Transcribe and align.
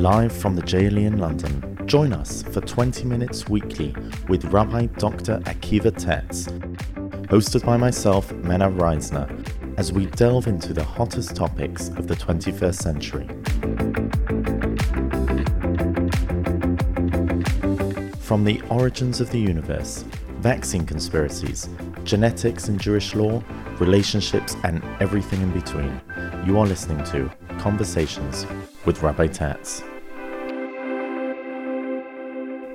Live 0.00 0.32
from 0.32 0.56
the 0.56 0.62
JLE 0.62 1.06
in 1.06 1.18
London, 1.18 1.86
join 1.86 2.12
us 2.12 2.42
for 2.42 2.60
20 2.60 3.04
minutes 3.04 3.48
weekly 3.48 3.94
with 4.28 4.44
Rabbi 4.46 4.86
Dr. 4.86 5.40
Akiva 5.40 5.96
Tatz, 5.96 6.46
hosted 7.28 7.64
by 7.64 7.76
myself, 7.76 8.32
Mena 8.32 8.70
Reisner, 8.70 9.28
as 9.76 9.92
we 9.92 10.06
delve 10.06 10.46
into 10.46 10.72
the 10.72 10.82
hottest 10.82 11.36
topics 11.36 11.88
of 11.90 12.08
the 12.08 12.14
21st 12.14 12.74
century. 12.74 13.28
From 18.20 18.44
the 18.44 18.60
origins 18.70 19.20
of 19.20 19.30
the 19.30 19.38
universe, 19.38 20.04
vaccine 20.38 20.86
conspiracies, 20.86 21.68
genetics 22.04 22.68
and 22.68 22.80
Jewish 22.80 23.14
law, 23.14 23.42
relationships, 23.78 24.56
and 24.64 24.82
everything 25.00 25.42
in 25.42 25.50
between, 25.52 26.00
you 26.46 26.58
are 26.58 26.66
listening 26.66 27.04
to 27.04 27.30
Conversations 27.58 28.46
with 28.86 29.02
Rabbi 29.02 29.26
Tatz. 29.26 29.82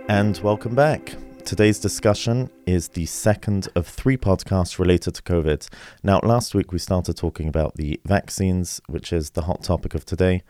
And 0.07 0.37
welcome 0.43 0.75
back. 0.75 1.15
Today's 1.45 1.79
discussion 1.79 2.51
is 2.67 2.89
the 2.89 3.07
second 3.07 3.67
of 3.75 3.87
three 3.87 4.17
podcasts 4.17 4.77
related 4.77 5.15
to 5.15 5.23
COVID. 5.23 5.67
Now, 6.03 6.19
last 6.21 6.53
week 6.53 6.71
we 6.71 6.77
started 6.77 7.17
talking 7.17 7.47
about 7.47 7.75
the 7.75 7.99
vaccines, 8.05 8.81
which 8.87 9.11
is 9.11 9.31
the 9.31 9.43
hot 9.43 9.63
topic 9.63 9.95
of 9.95 10.05
today. 10.05 10.43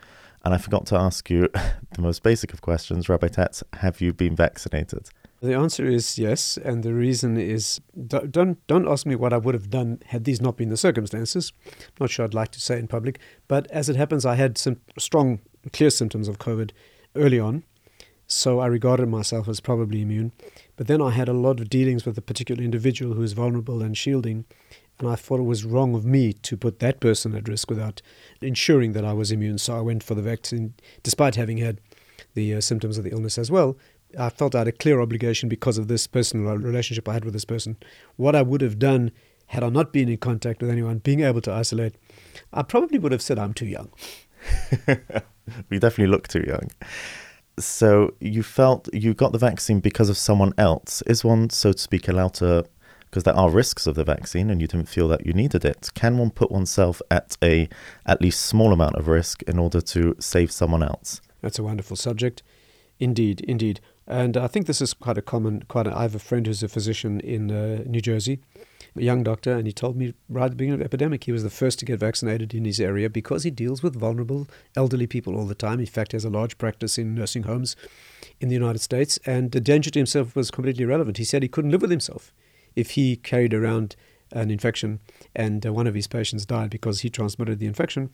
And 0.44 0.52
I 0.52 0.58
forgot 0.58 0.84
to 0.86 0.96
ask 0.96 1.30
you 1.30 1.48
the 1.92 2.02
most 2.02 2.22
basic 2.22 2.52
of 2.52 2.60
questions, 2.60 3.08
Rabbi 3.08 3.28
Tatz, 3.28 3.64
have 3.74 4.02
you 4.02 4.12
been 4.12 4.36
vaccinated? 4.36 5.08
The 5.42 5.54
answer 5.54 5.84
is 5.86 6.18
yes, 6.18 6.56
and 6.56 6.82
the 6.82 6.94
reason 6.94 7.36
is 7.36 7.80
don't 8.08 8.66
don't 8.66 8.88
ask 8.88 9.04
me 9.04 9.14
what 9.14 9.34
I 9.34 9.36
would 9.36 9.54
have 9.54 9.68
done 9.68 10.00
had 10.06 10.24
these 10.24 10.40
not 10.40 10.56
been 10.56 10.70
the 10.70 10.78
circumstances. 10.78 11.52
Not 12.00 12.10
sure 12.10 12.24
I'd 12.24 12.32
like 12.32 12.52
to 12.52 12.60
say 12.60 12.78
in 12.78 12.88
public, 12.88 13.18
but 13.46 13.70
as 13.70 13.88
it 13.88 13.96
happens, 13.96 14.24
I 14.24 14.34
had 14.36 14.56
some 14.56 14.80
strong, 14.98 15.40
clear 15.72 15.90
symptoms 15.90 16.28
of 16.28 16.38
COVID 16.38 16.70
early 17.14 17.38
on, 17.38 17.64
so 18.26 18.60
I 18.60 18.66
regarded 18.66 19.08
myself 19.08 19.46
as 19.46 19.60
probably 19.60 20.00
immune. 20.00 20.32
But 20.76 20.86
then 20.86 21.02
I 21.02 21.10
had 21.10 21.28
a 21.28 21.34
lot 21.34 21.60
of 21.60 21.68
dealings 21.68 22.06
with 22.06 22.16
a 22.16 22.22
particular 22.22 22.62
individual 22.62 23.14
who 23.14 23.22
is 23.22 23.34
vulnerable 23.34 23.82
and 23.82 23.96
shielding, 23.96 24.46
and 24.98 25.08
I 25.08 25.16
thought 25.16 25.40
it 25.40 25.44
was 25.44 25.64
wrong 25.66 25.94
of 25.94 26.06
me 26.06 26.32
to 26.32 26.56
put 26.56 26.78
that 26.78 26.98
person 26.98 27.34
at 27.34 27.46
risk 27.48 27.68
without 27.68 28.00
ensuring 28.40 28.92
that 28.94 29.04
I 29.04 29.12
was 29.12 29.30
immune. 29.30 29.58
So 29.58 29.76
I 29.76 29.82
went 29.82 30.02
for 30.02 30.14
the 30.14 30.22
vaccine, 30.22 30.72
despite 31.02 31.34
having 31.34 31.58
had 31.58 31.78
the 32.34 32.54
uh, 32.54 32.60
symptoms 32.60 32.96
of 32.96 33.04
the 33.04 33.10
illness 33.10 33.36
as 33.36 33.50
well. 33.50 33.76
I 34.18 34.30
felt 34.30 34.54
I 34.54 34.58
had 34.58 34.68
a 34.68 34.72
clear 34.72 35.00
obligation 35.00 35.48
because 35.48 35.78
of 35.78 35.88
this 35.88 36.06
personal 36.06 36.56
relationship 36.56 37.08
I 37.08 37.14
had 37.14 37.24
with 37.24 37.34
this 37.34 37.44
person. 37.44 37.76
What 38.16 38.34
I 38.34 38.42
would 38.42 38.60
have 38.60 38.78
done 38.78 39.12
had 39.46 39.62
I 39.62 39.68
not 39.68 39.92
been 39.92 40.08
in 40.08 40.18
contact 40.18 40.60
with 40.60 40.70
anyone, 40.70 40.98
being 40.98 41.20
able 41.20 41.40
to 41.42 41.52
isolate, 41.52 41.94
I 42.52 42.62
probably 42.62 42.98
would 42.98 43.12
have 43.12 43.22
said 43.22 43.38
I'm 43.38 43.54
too 43.54 43.66
young. 43.66 43.90
we 45.70 45.78
definitely 45.78 46.08
look 46.08 46.28
too 46.28 46.44
young. 46.46 46.70
So 47.58 48.14
you 48.20 48.42
felt 48.42 48.92
you 48.92 49.14
got 49.14 49.32
the 49.32 49.38
vaccine 49.38 49.80
because 49.80 50.08
of 50.08 50.16
someone 50.16 50.52
else. 50.58 51.02
Is 51.06 51.24
one, 51.24 51.50
so 51.50 51.72
to 51.72 51.78
speak, 51.78 52.08
allowed 52.08 52.34
to, 52.34 52.66
because 53.02 53.22
there 53.22 53.36
are 53.36 53.48
risks 53.48 53.86
of 53.86 53.94
the 53.94 54.04
vaccine 54.04 54.50
and 54.50 54.60
you 54.60 54.66
didn't 54.66 54.88
feel 54.88 55.08
that 55.08 55.24
you 55.24 55.32
needed 55.32 55.64
it, 55.64 55.90
can 55.94 56.18
one 56.18 56.30
put 56.30 56.50
oneself 56.50 57.00
at 57.10 57.36
a 57.42 57.68
at 58.04 58.20
least 58.20 58.40
small 58.40 58.72
amount 58.72 58.96
of 58.96 59.08
risk 59.08 59.42
in 59.44 59.58
order 59.58 59.80
to 59.80 60.16
save 60.18 60.50
someone 60.50 60.82
else? 60.82 61.20
That's 61.40 61.58
a 61.58 61.62
wonderful 61.62 61.96
subject. 61.96 62.42
Indeed, 62.98 63.40
indeed. 63.42 63.80
And 64.06 64.36
I 64.36 64.46
think 64.46 64.66
this 64.66 64.80
is 64.80 64.94
quite 64.94 65.18
a 65.18 65.22
common, 65.22 65.64
quite 65.68 65.86
a, 65.86 65.96
I 65.96 66.02
have 66.02 66.14
a 66.14 66.20
friend 66.20 66.46
who's 66.46 66.62
a 66.62 66.68
physician 66.68 67.20
in 67.20 67.50
uh, 67.50 67.82
New 67.86 68.00
Jersey, 68.00 68.38
a 68.94 69.02
young 69.02 69.24
doctor, 69.24 69.52
and 69.52 69.66
he 69.66 69.72
told 69.72 69.96
me 69.96 70.14
right 70.28 70.44
at 70.44 70.52
the 70.52 70.56
beginning 70.56 70.74
of 70.74 70.78
the 70.80 70.84
epidemic 70.84 71.24
he 71.24 71.32
was 71.32 71.42
the 71.42 71.50
first 71.50 71.80
to 71.80 71.84
get 71.84 71.98
vaccinated 71.98 72.54
in 72.54 72.64
his 72.64 72.80
area 72.80 73.10
because 73.10 73.42
he 73.42 73.50
deals 73.50 73.82
with 73.82 73.98
vulnerable 73.98 74.46
elderly 74.76 75.08
people 75.08 75.36
all 75.36 75.46
the 75.46 75.56
time. 75.56 75.80
In 75.80 75.86
fact, 75.86 76.12
he 76.12 76.16
has 76.16 76.24
a 76.24 76.30
large 76.30 76.56
practice 76.56 76.98
in 76.98 77.14
nursing 77.14 77.42
homes 77.42 77.74
in 78.40 78.48
the 78.48 78.54
United 78.54 78.78
States, 78.78 79.18
and 79.26 79.50
the 79.50 79.60
danger 79.60 79.90
to 79.90 79.98
himself 79.98 80.36
was 80.36 80.52
completely 80.52 80.84
irrelevant. 80.84 81.18
He 81.18 81.24
said 81.24 81.42
he 81.42 81.48
couldn't 81.48 81.72
live 81.72 81.82
with 81.82 81.90
himself 81.90 82.32
if 82.76 82.90
he 82.90 83.16
carried 83.16 83.54
around 83.54 83.96
an 84.32 84.50
infection 84.50 85.00
and 85.34 85.64
uh, 85.66 85.72
one 85.72 85.86
of 85.86 85.94
his 85.94 86.06
patients 86.06 86.46
died 86.46 86.70
because 86.70 87.00
he 87.00 87.10
transmitted 87.10 87.58
the 87.58 87.66
infection. 87.66 88.10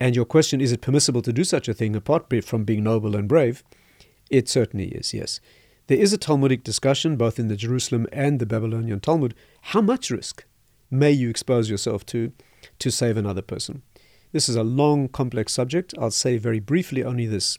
And 0.00 0.16
your 0.16 0.24
question, 0.24 0.60
is 0.60 0.72
it 0.72 0.80
permissible 0.80 1.22
to 1.22 1.32
do 1.32 1.44
such 1.44 1.68
a 1.68 1.74
thing 1.74 1.94
apart 1.94 2.32
from 2.44 2.64
being 2.64 2.82
noble 2.82 3.14
and 3.14 3.28
brave? 3.28 3.62
It 4.30 4.48
certainly 4.48 4.88
is, 4.88 5.14
yes. 5.14 5.40
There 5.86 5.98
is 5.98 6.12
a 6.12 6.18
Talmudic 6.18 6.64
discussion, 6.64 7.16
both 7.16 7.38
in 7.38 7.48
the 7.48 7.56
Jerusalem 7.56 8.06
and 8.10 8.40
the 8.40 8.46
Babylonian 8.46 9.00
Talmud. 9.00 9.34
How 9.60 9.82
much 9.82 10.10
risk 10.10 10.44
may 10.90 11.10
you 11.10 11.28
expose 11.28 11.68
yourself 11.68 12.06
to 12.06 12.32
to 12.78 12.90
save 12.90 13.16
another 13.18 13.42
person? 13.42 13.82
This 14.32 14.48
is 14.48 14.56
a 14.56 14.64
long, 14.64 15.08
complex 15.08 15.52
subject. 15.52 15.94
I'll 15.98 16.10
say 16.10 16.38
very 16.38 16.58
briefly 16.58 17.04
only 17.04 17.26
this. 17.26 17.58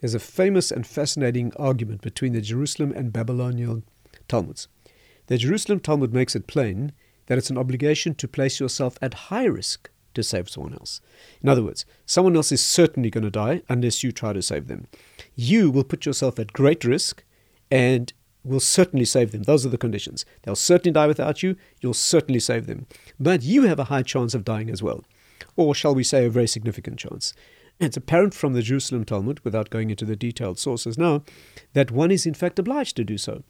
There's 0.00 0.14
a 0.14 0.18
famous 0.18 0.70
and 0.70 0.86
fascinating 0.86 1.52
argument 1.56 2.00
between 2.00 2.32
the 2.32 2.40
Jerusalem 2.40 2.92
and 2.96 3.12
Babylonian 3.12 3.84
Talmuds. 4.28 4.68
The 5.26 5.36
Jerusalem 5.36 5.80
Talmud 5.80 6.14
makes 6.14 6.34
it 6.34 6.46
plain 6.46 6.92
that 7.26 7.36
it's 7.36 7.50
an 7.50 7.58
obligation 7.58 8.14
to 8.14 8.26
place 8.26 8.58
yourself 8.58 8.96
at 9.02 9.28
high 9.28 9.44
risk 9.44 9.90
to 10.18 10.22
save 10.22 10.48
someone 10.48 10.74
else. 10.74 11.00
In 11.42 11.48
other 11.48 11.62
words, 11.62 11.86
someone 12.04 12.36
else 12.36 12.52
is 12.52 12.64
certainly 12.64 13.10
going 13.10 13.24
to 13.24 13.30
die 13.30 13.62
unless 13.68 14.02
you 14.02 14.12
try 14.12 14.32
to 14.32 14.42
save 14.42 14.68
them. 14.68 14.86
You 15.34 15.70
will 15.70 15.84
put 15.84 16.04
yourself 16.04 16.38
at 16.38 16.52
great 16.52 16.84
risk 16.84 17.24
and 17.70 18.12
will 18.44 18.60
certainly 18.60 19.04
save 19.04 19.32
them. 19.32 19.42
Those 19.42 19.64
are 19.64 19.70
the 19.70 19.78
conditions. 19.78 20.24
They'll 20.42 20.56
certainly 20.56 20.92
die 20.92 21.06
without 21.06 21.42
you. 21.42 21.56
You'll 21.80 21.94
certainly 21.94 22.40
save 22.40 22.66
them. 22.66 22.86
But 23.18 23.42
you 23.42 23.62
have 23.62 23.78
a 23.78 23.84
high 23.84 24.02
chance 24.02 24.34
of 24.34 24.44
dying 24.44 24.70
as 24.70 24.82
well. 24.82 25.04
Or 25.56 25.74
shall 25.74 25.94
we 25.94 26.04
say 26.04 26.24
a 26.24 26.30
very 26.30 26.48
significant 26.48 26.98
chance. 26.98 27.34
It's 27.80 27.96
apparent 27.96 28.34
from 28.34 28.54
the 28.54 28.62
Jerusalem 28.62 29.04
Talmud, 29.04 29.40
without 29.44 29.70
going 29.70 29.90
into 29.90 30.04
the 30.04 30.16
detailed 30.16 30.58
sources 30.58 30.98
now, 30.98 31.22
that 31.74 31.92
one 31.92 32.10
is 32.10 32.26
in 32.26 32.34
fact 32.34 32.58
obliged 32.58 32.96
to 32.96 33.04
do 33.04 33.18
so. 33.18 33.44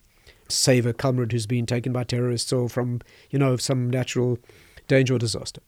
Save 0.48 0.84
a 0.84 0.92
comrade 0.92 1.32
who's 1.32 1.46
been 1.46 1.66
taken 1.66 1.92
by 1.92 2.04
terrorists 2.04 2.52
or 2.52 2.68
from, 2.68 3.00
you 3.30 3.38
know, 3.38 3.56
some 3.56 3.88
natural 3.88 4.38
danger 4.86 5.14
or 5.14 5.18
disaster. 5.18 5.60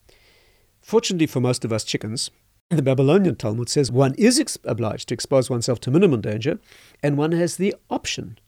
Fortunately 0.81 1.27
for 1.27 1.39
most 1.39 1.63
of 1.63 1.71
us 1.71 1.83
chickens, 1.83 2.31
the 2.69 2.81
Babylonian 2.81 3.35
Talmud 3.35 3.69
says 3.69 3.91
one 3.91 4.15
is 4.15 4.39
ex- 4.39 4.57
obliged 4.63 5.09
to 5.09 5.13
expose 5.13 5.49
oneself 5.49 5.79
to 5.81 5.91
minimum 5.91 6.21
danger, 6.21 6.59
and 7.03 7.17
one 7.17 7.33
has 7.33 7.57
the 7.57 7.75
option, 7.89 8.39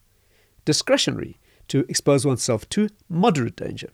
discretionary, 0.66 1.40
to 1.68 1.86
expose 1.90 2.26
oneself 2.26 2.68
to 2.70 2.90
moderate 3.10 3.58
danger. 3.58 3.90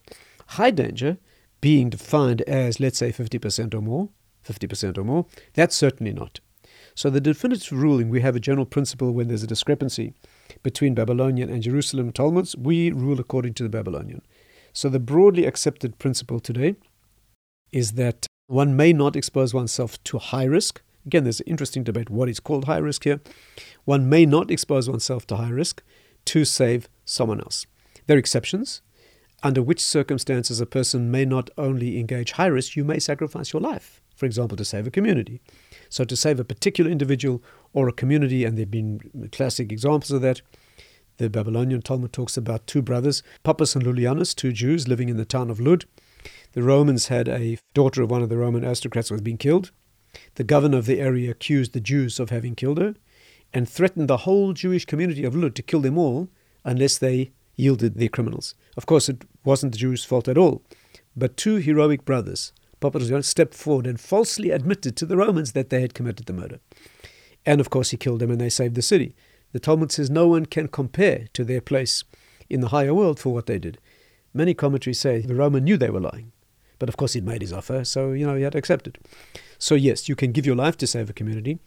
High 0.49 0.71
danger 0.71 1.17
being 1.61 1.89
defined 1.89 2.41
as, 2.43 2.79
let's 2.79 2.97
say, 2.97 3.11
50% 3.11 3.73
or 3.73 3.81
more, 3.81 4.09
50% 4.47 4.97
or 4.97 5.03
more, 5.03 5.25
that's 5.53 5.75
certainly 5.75 6.13
not. 6.13 6.39
So, 6.95 7.09
the 7.09 7.21
definitive 7.21 7.71
ruling, 7.71 8.09
we 8.09 8.21
have 8.21 8.35
a 8.35 8.39
general 8.39 8.65
principle 8.65 9.11
when 9.13 9.27
there's 9.27 9.43
a 9.43 9.47
discrepancy 9.47 10.13
between 10.63 10.93
Babylonian 10.95 11.49
and 11.49 11.63
Jerusalem 11.63 12.11
Talmuds, 12.11 12.55
we 12.55 12.91
rule 12.91 13.19
according 13.19 13.53
to 13.55 13.63
the 13.63 13.69
Babylonian. 13.69 14.21
So, 14.73 14.89
the 14.89 14.99
broadly 14.99 15.45
accepted 15.45 15.97
principle 15.99 16.39
today 16.39 16.75
is 17.71 17.93
that 17.93 18.27
one 18.47 18.75
may 18.75 18.93
not 18.93 19.15
expose 19.15 19.53
oneself 19.53 20.03
to 20.05 20.17
high 20.17 20.45
risk. 20.45 20.81
Again, 21.05 21.23
there's 21.23 21.39
an 21.39 21.47
interesting 21.47 21.83
debate 21.83 22.09
what 22.09 22.29
is 22.29 22.39
called 22.39 22.65
high 22.65 22.77
risk 22.77 23.03
here. 23.03 23.21
One 23.85 24.09
may 24.09 24.25
not 24.25 24.51
expose 24.51 24.89
oneself 24.89 25.27
to 25.27 25.35
high 25.35 25.49
risk 25.49 25.83
to 26.25 26.45
save 26.45 26.89
someone 27.05 27.39
else. 27.39 27.65
There 28.07 28.15
are 28.15 28.19
exceptions, 28.19 28.81
under 29.43 29.61
which 29.61 29.79
circumstances 29.79 30.59
a 30.59 30.65
person 30.65 31.11
may 31.11 31.25
not 31.25 31.49
only 31.57 31.99
engage 31.99 32.33
high 32.33 32.47
risk, 32.47 32.75
you 32.75 32.83
may 32.83 32.99
sacrifice 32.99 33.53
your 33.53 33.61
life, 33.61 34.01
for 34.15 34.25
example, 34.25 34.57
to 34.57 34.65
save 34.65 34.87
a 34.87 34.91
community. 34.91 35.41
So, 35.89 36.03
to 36.03 36.15
save 36.15 36.39
a 36.39 36.43
particular 36.43 36.91
individual 36.91 37.41
or 37.73 37.87
a 37.87 37.93
community, 37.93 38.45
and 38.45 38.57
there 38.57 38.63
have 38.63 38.71
been 38.71 39.29
classic 39.31 39.71
examples 39.71 40.11
of 40.11 40.21
that. 40.21 40.41
The 41.17 41.29
Babylonian 41.29 41.81
Talmud 41.81 42.13
talks 42.13 42.37
about 42.37 42.65
two 42.65 42.81
brothers, 42.81 43.23
Pappus 43.43 43.75
and 43.75 43.85
Lulianus, 43.85 44.33
two 44.33 44.51
Jews 44.51 44.87
living 44.87 45.09
in 45.09 45.17
the 45.17 45.25
town 45.25 45.49
of 45.49 45.59
Lud. 45.59 45.85
The 46.53 46.63
Romans 46.63 47.07
had 47.07 47.27
a 47.27 47.59
daughter 47.75 48.01
of 48.01 48.09
one 48.09 48.23
of 48.23 48.29
the 48.29 48.37
Roman 48.37 48.65
aristocrats 48.65 49.09
who 49.09 49.15
was 49.15 49.21
being 49.21 49.37
killed. 49.37 49.71
The 50.35 50.43
governor 50.43 50.77
of 50.77 50.87
the 50.87 50.99
area 50.99 51.29
accused 51.29 51.73
the 51.73 51.79
Jews 51.79 52.19
of 52.19 52.31
having 52.31 52.55
killed 52.55 52.79
her 52.79 52.95
and 53.53 53.69
threatened 53.69 54.07
the 54.07 54.17
whole 54.17 54.53
Jewish 54.53 54.85
community 54.85 55.23
of 55.23 55.35
Lud 55.35 55.55
to 55.55 55.61
kill 55.61 55.81
them 55.81 55.97
all 55.97 56.27
unless 56.65 56.97
they 56.97 57.31
yielded 57.55 57.95
the 57.95 58.09
criminals. 58.09 58.55
Of 58.75 58.87
course, 58.87 59.09
it 59.09 59.25
wasn't 59.43 59.73
the 59.73 59.77
Jews' 59.77 60.03
fault 60.03 60.27
at 60.27 60.37
all, 60.37 60.63
but 61.15 61.37
two 61.37 61.57
heroic 61.57 62.03
brothers, 62.03 62.51
Papa 62.79 63.23
stepped 63.23 63.53
forward 63.53 63.85
and 63.85 63.99
falsely 63.99 64.49
admitted 64.51 64.95
to 64.95 65.05
the 65.05 65.17
Romans 65.17 65.51
that 65.51 65.69
they 65.69 65.81
had 65.81 65.93
committed 65.93 66.25
the 66.25 66.33
murder. 66.33 66.59
And 67.45 67.59
of 67.59 67.69
course, 67.69 67.91
he 67.91 67.97
killed 67.97 68.21
them 68.21 68.31
and 68.31 68.39
they 68.39 68.49
saved 68.49 68.75
the 68.75 68.81
city. 68.81 69.15
The 69.51 69.59
Talmud 69.59 69.91
says 69.91 70.09
no 70.09 70.27
one 70.27 70.45
can 70.45 70.67
compare 70.67 71.27
to 71.33 71.43
their 71.43 71.61
place 71.61 72.03
in 72.49 72.61
the 72.61 72.69
higher 72.69 72.93
world 72.93 73.19
for 73.19 73.33
what 73.33 73.45
they 73.45 73.59
did. 73.59 73.79
Many 74.33 74.53
commentaries 74.53 74.99
say 74.99 75.21
the 75.21 75.35
Roman 75.35 75.63
knew 75.63 75.77
they 75.77 75.89
were 75.89 75.99
lying. 75.99 76.31
But 76.79 76.89
of 76.89 76.97
course, 76.97 77.13
he'd 77.13 77.25
made 77.25 77.41
his 77.41 77.53
offer, 77.53 77.83
so 77.83 78.11
you 78.13 78.25
know 78.25 78.35
he 78.35 78.43
had 78.43 78.53
to 78.53 78.57
accept 78.57 78.87
it. 78.87 78.97
So 79.57 79.75
yes, 79.75 80.07
you 80.07 80.15
can 80.15 80.31
give 80.31 80.45
your 80.45 80.55
life 80.55 80.77
to 80.77 80.87
save 80.87 81.09
a 81.09 81.13
community, 81.13 81.59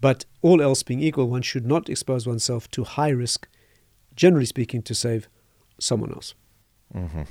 but 0.00 0.24
all 0.40 0.62
else 0.62 0.82
being 0.82 1.00
equal, 1.00 1.28
one 1.28 1.42
should 1.42 1.66
not 1.66 1.88
expose 1.88 2.26
oneself 2.26 2.70
to 2.70 2.84
high 2.84 3.10
risk, 3.10 3.48
generally 4.14 4.46
speaking, 4.46 4.82
to 4.82 4.94
save 4.94 5.28
someone 5.78 6.12
else. 6.12 6.34
Mm-hmm. 6.94 7.22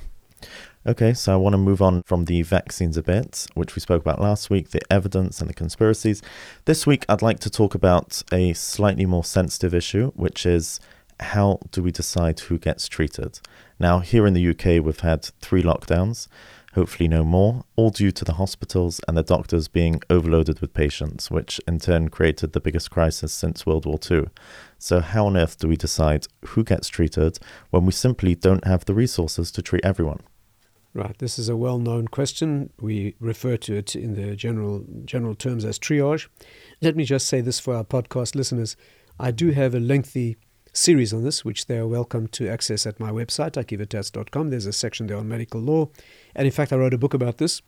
Okay, 0.85 1.13
so 1.13 1.33
I 1.33 1.35
want 1.35 1.53
to 1.53 1.57
move 1.57 1.81
on 1.81 2.01
from 2.03 2.25
the 2.25 2.41
vaccines 2.41 2.97
a 2.97 3.03
bit, 3.03 3.45
which 3.53 3.75
we 3.75 3.79
spoke 3.81 4.01
about 4.01 4.19
last 4.19 4.49
week, 4.49 4.71
the 4.71 4.81
evidence 4.89 5.39
and 5.39 5.47
the 5.47 5.53
conspiracies. 5.53 6.23
This 6.65 6.87
week, 6.87 7.05
I'd 7.07 7.21
like 7.21 7.39
to 7.41 7.51
talk 7.51 7.75
about 7.75 8.23
a 8.31 8.53
slightly 8.53 9.05
more 9.05 9.23
sensitive 9.23 9.75
issue, 9.75 10.11
which 10.15 10.45
is 10.45 10.79
how 11.19 11.59
do 11.69 11.83
we 11.83 11.91
decide 11.91 12.39
who 12.39 12.57
gets 12.57 12.87
treated? 12.87 13.39
Now, 13.79 13.99
here 13.99 14.25
in 14.25 14.33
the 14.33 14.49
UK, 14.49 14.83
we've 14.83 15.01
had 15.01 15.25
three 15.39 15.61
lockdowns, 15.61 16.27
hopefully 16.73 17.07
no 17.07 17.23
more, 17.23 17.63
all 17.75 17.89
due 17.89 18.11
to 18.11 18.25
the 18.25 18.33
hospitals 18.33 19.01
and 19.07 19.17
the 19.17 19.23
doctors 19.23 19.67
being 19.67 20.01
overloaded 20.09 20.59
with 20.59 20.73
patients, 20.73 21.29
which 21.29 21.59
in 21.67 21.79
turn 21.79 22.09
created 22.09 22.53
the 22.53 22.61
biggest 22.61 22.91
crisis 22.91 23.33
since 23.33 23.65
World 23.65 23.85
War 23.85 23.99
II. 24.09 24.27
So, 24.77 24.99
how 24.99 25.27
on 25.27 25.37
earth 25.37 25.57
do 25.57 25.67
we 25.67 25.77
decide 25.77 26.27
who 26.47 26.63
gets 26.63 26.87
treated 26.87 27.39
when 27.69 27.85
we 27.85 27.91
simply 27.91 28.35
don't 28.35 28.65
have 28.65 28.85
the 28.85 28.93
resources 28.93 29.51
to 29.51 29.61
treat 29.61 29.85
everyone? 29.85 30.21
Right, 30.93 31.17
this 31.19 31.39
is 31.39 31.47
a 31.47 31.55
well 31.55 31.79
known 31.79 32.09
question. 32.09 32.71
We 32.79 33.15
refer 33.19 33.55
to 33.57 33.75
it 33.75 33.95
in 33.95 34.15
the 34.15 34.35
general, 34.35 34.85
general 35.05 35.35
terms 35.35 35.63
as 35.63 35.79
triage. 35.79 36.27
Let 36.81 36.97
me 36.97 37.05
just 37.05 37.27
say 37.27 37.39
this 37.39 37.59
for 37.59 37.75
our 37.75 37.85
podcast 37.85 38.35
listeners. 38.35 38.75
I 39.17 39.31
do 39.31 39.51
have 39.51 39.73
a 39.73 39.79
lengthy 39.79 40.37
series 40.73 41.13
on 41.13 41.23
this, 41.23 41.43
which 41.43 41.65
they 41.65 41.77
are 41.77 41.87
welcome 41.87 42.27
to 42.27 42.47
access 42.47 42.85
at 42.85 42.99
my 42.99 43.11
website, 43.11 43.51
akivatatz.com. 43.51 44.49
There's 44.49 44.65
a 44.65 44.73
section 44.73 45.07
there 45.07 45.17
on 45.17 45.27
medical 45.27 45.61
law. 45.61 45.89
And 46.35 46.45
in 46.45 46.51
fact, 46.51 46.71
I 46.71 46.77
wrote 46.77 46.93
a 46.93 46.97
book 46.97 47.13
about 47.13 47.37
this 47.37 47.61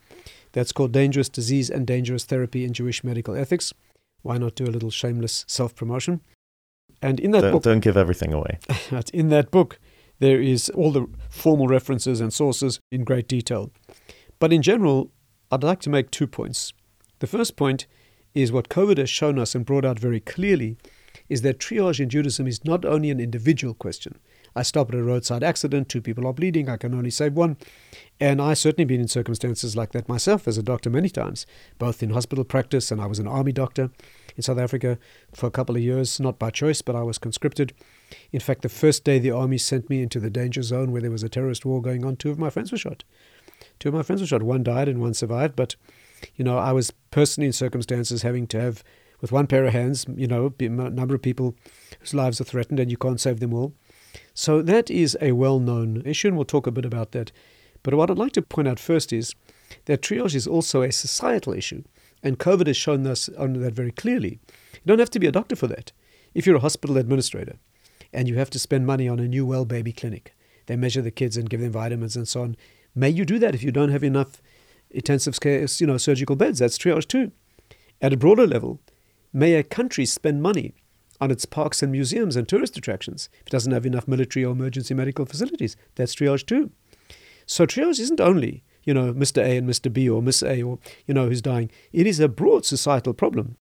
that's 0.54 0.72
called 0.72 0.92
Dangerous 0.92 1.30
Disease 1.30 1.70
and 1.70 1.86
Dangerous 1.86 2.26
Therapy 2.26 2.64
in 2.64 2.74
Jewish 2.74 3.04
Medical 3.04 3.36
Ethics. 3.36 3.74
Why 4.22 4.38
not 4.38 4.56
do 4.56 4.66
a 4.66 4.72
little 4.72 4.92
shameless 4.92 5.46
self 5.48 5.76
promotion? 5.76 6.22
And 7.02 7.20
in 7.20 7.32
that 7.32 7.42
don't, 7.42 7.52
book, 7.52 7.64
don't 7.64 7.82
give 7.82 7.98
everything 7.98 8.32
away. 8.32 8.60
in 9.14 9.30
that 9.30 9.52
book, 9.52 9.80
there 10.20 10.42
is 10.42 10.70
all 10.70 10.92
the 10.92 11.08
formal 11.30 11.68
references 11.68 12.22
and 12.22 12.32
sources 12.32 12.80
in 12.92 13.04
great 13.04 13.28
detail. 13.28 13.72
But 14.40 14.54
in 14.54 14.62
general, 14.62 15.12
I'd 15.52 15.64
like 15.64 15.82
to 15.82 15.90
make 15.90 16.12
two 16.12 16.28
points. 16.28 16.72
The 17.20 17.28
first 17.28 17.58
point 17.58 17.88
is 18.34 18.52
what 18.52 18.70
COVID 18.70 18.98
has 18.98 19.10
shown 19.10 19.38
us 19.38 19.54
and 19.54 19.66
brought 19.66 19.86
out 19.86 20.00
very 20.00 20.20
clearly 20.20 20.78
is 21.30 21.42
that 21.42 21.60
triage 21.60 22.00
in 22.00 22.10
Judaism 22.10 22.48
is 22.48 22.64
not 22.66 22.86
only 22.86 23.10
an 23.10 23.20
individual 23.20 23.74
question. 23.74 24.18
I 24.56 24.62
stop 24.62 24.90
at 24.90 25.00
a 25.00 25.04
roadside 25.04 25.44
accident, 25.44 25.90
two 25.90 26.02
people 26.02 26.28
are 26.28 26.34
bleeding, 26.34 26.70
I 26.70 26.78
can 26.78 26.94
only 26.94 27.10
save 27.10 27.34
one. 27.34 27.58
And 28.20 28.42
I 28.42 28.54
certainly 28.54 28.86
been 28.86 29.02
in 29.02 29.08
circumstances 29.08 29.76
like 29.76 29.92
that 29.94 30.08
myself 30.08 30.48
as 30.48 30.58
a 30.58 30.64
doctor 30.64 30.90
many 30.90 31.10
times, 31.10 31.48
both 31.80 32.04
in 32.04 32.12
hospital 32.12 32.44
practice 32.44 32.92
and 32.92 33.02
I 33.02 33.08
was 33.08 33.20
an 33.20 33.28
army 33.28 33.52
doctor 33.52 33.90
in 34.36 34.44
South 34.44 34.60
Africa 34.60 35.00
for 35.34 35.48
a 35.48 35.52
couple 35.52 35.76
of 35.76 35.82
years, 35.82 36.20
not 36.20 36.38
by 36.38 36.52
choice, 36.52 36.82
but 36.82 36.96
I 36.96 37.02
was 37.02 37.18
conscripted. 37.18 37.74
In 38.32 38.40
fact, 38.40 38.62
the 38.62 38.70
first 38.70 39.04
day 39.04 39.18
the 39.18 39.32
army 39.32 39.58
sent 39.58 39.90
me 39.90 40.02
into 40.02 40.20
the 40.20 40.30
danger 40.30 40.62
zone 40.62 40.92
where 40.92 41.02
there 41.02 41.12
was 41.12 41.24
a 41.24 41.30
terrorist 41.30 41.66
war 41.66 41.82
going 41.82 42.06
on, 42.06 42.16
two 42.16 42.30
of 42.30 42.40
my 42.40 42.50
friends 42.50 42.72
were 42.72 42.78
shot. 42.78 43.04
Two 43.80 43.90
of 43.90 43.96
my 43.96 44.04
friends 44.04 44.22
were 44.22 44.28
shot. 44.28 44.44
One 44.44 44.64
died 44.64 44.88
and 44.88 45.02
one 45.02 45.14
survived, 45.14 45.56
but, 45.56 45.76
you 46.36 46.46
know, 46.46 46.58
I 46.58 46.72
was 46.74 46.92
personally 47.12 47.48
in 47.48 47.54
circumstances 47.54 48.22
having 48.22 48.46
to 48.48 48.62
have, 48.62 48.84
with 49.24 49.32
one 49.32 49.48
pair 49.48 49.64
of 49.64 49.72
hands, 49.72 50.06
you 50.18 50.28
know, 50.28 50.54
a 50.60 50.68
number 50.68 51.16
of 51.16 51.22
people 51.22 51.56
whose 52.02 52.14
lives 52.14 52.42
are 52.42 52.44
threatened 52.44 52.78
and 52.78 52.92
you 52.92 52.98
can't 52.98 53.22
save 53.22 53.40
them 53.40 53.54
all. 53.54 53.74
So 54.34 54.62
that 54.62 54.92
is 54.92 55.18
a 55.22 55.32
well 55.32 55.60
known 55.60 56.02
issue, 56.06 56.28
and 56.28 56.36
we'll 56.36 56.44
talk 56.44 56.68
a 56.68 56.72
bit 56.72 56.84
about 56.84 57.14
that. 57.14 57.32
But 57.84 57.94
what 57.94 58.12
I'd 58.12 58.18
like 58.18 58.34
to 58.34 58.42
point 58.42 58.68
out 58.68 58.82
first 58.82 59.14
is 59.14 59.34
that 59.86 60.02
triage 60.02 60.36
is 60.36 60.46
also 60.46 60.82
a 60.82 60.92
societal 60.92 61.54
issue, 61.54 61.86
and 62.22 62.38
COVID 62.38 62.68
has 62.68 62.76
shown 62.76 63.08
us 63.08 63.30
on 63.40 63.54
that 63.54 63.74
very 63.74 63.92
clearly. 63.92 64.42
You 64.74 64.82
don't 64.88 65.00
have 65.00 65.10
to 65.12 65.20
be 65.20 65.28
a 65.28 65.32
doctor 65.32 65.56
for 65.56 65.68
that. 65.68 65.94
If 66.34 66.46
you're 66.46 66.58
a 66.58 66.68
hospital 66.68 66.98
administrator, 66.98 67.56
and 68.12 68.28
you 68.28 68.36
have 68.36 68.50
to 68.50 68.60
spend 68.60 68.86
money 68.86 69.08
on 69.08 69.22
a 69.22 69.28
new 69.28 69.46
well 69.46 69.64
baby 69.64 69.94
clinic. 69.94 70.36
They 70.66 70.76
measure 70.76 71.02
the 71.02 71.12
kids 71.12 71.38
and 71.38 71.50
give 71.50 71.62
them 71.62 71.72
vitamins 71.72 72.18
and 72.18 72.28
so 72.28 72.42
on. 72.42 72.58
May 72.94 73.10
you 73.10 73.24
do 73.24 73.40
that 73.40 73.56
if 73.56 73.64
you 73.64 73.72
don't 73.72 73.90
have 73.90 74.04
enough 74.04 74.42
intensive 74.92 75.40
care, 75.40 75.66
you 75.80 75.88
know, 75.88 75.98
surgical 75.98 76.36
beds. 76.36 76.60
That's 76.60 76.78
triage 76.78 77.08
too. 77.08 77.32
At 78.02 78.12
a 78.12 78.18
broader 78.18 78.46
level, 78.46 78.82
may 79.34 79.56
a 79.56 79.64
country 79.64 80.06
spend 80.06 80.42
money 80.42 80.76
on 81.20 81.32
its 81.32 81.46
parks 81.46 81.82
and 81.82 81.92
museums 81.92 82.36
and 82.36 82.48
tourist 82.48 82.78
attractions 82.78 83.30
if 83.42 83.48
it 83.48 83.50
doesn't 83.50 83.72
have 83.72 83.86
enough 83.86 84.08
military 84.08 84.46
or 84.46 84.52
emergency 84.52 84.94
medical 84.94 85.26
facilities? 85.26 85.76
That's 85.96 86.16
triage 86.16 86.46
too. 86.46 86.72
So 87.46 87.66
triage 87.66 88.00
isn't 88.00 88.22
only, 88.22 88.64
you 88.84 88.94
know, 88.94 89.14
Mr. 89.14 89.44
A 89.44 89.58
and 89.58 89.68
Mr. 89.68 89.92
B 89.92 90.10
or 90.10 90.22
Miss 90.22 90.44
A 90.44 90.62
or, 90.62 90.80
you 91.06 91.14
know, 91.14 91.28
who's 91.28 91.42
dying. 91.42 91.72
It 91.92 92.08
is 92.08 92.20
a 92.20 92.30
broad 92.30 92.66
societal 92.66 93.14
problem. 93.14 93.58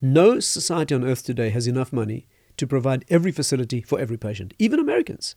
No 0.00 0.38
society 0.38 0.94
on 0.94 1.04
earth 1.04 1.24
today 1.24 1.50
has 1.50 1.66
enough 1.66 1.92
money 1.92 2.28
to 2.56 2.66
provide 2.66 3.04
every 3.08 3.32
facility 3.32 3.80
for 3.80 3.98
every 3.98 4.16
patient, 4.16 4.54
even 4.58 4.78
Americans. 4.78 5.34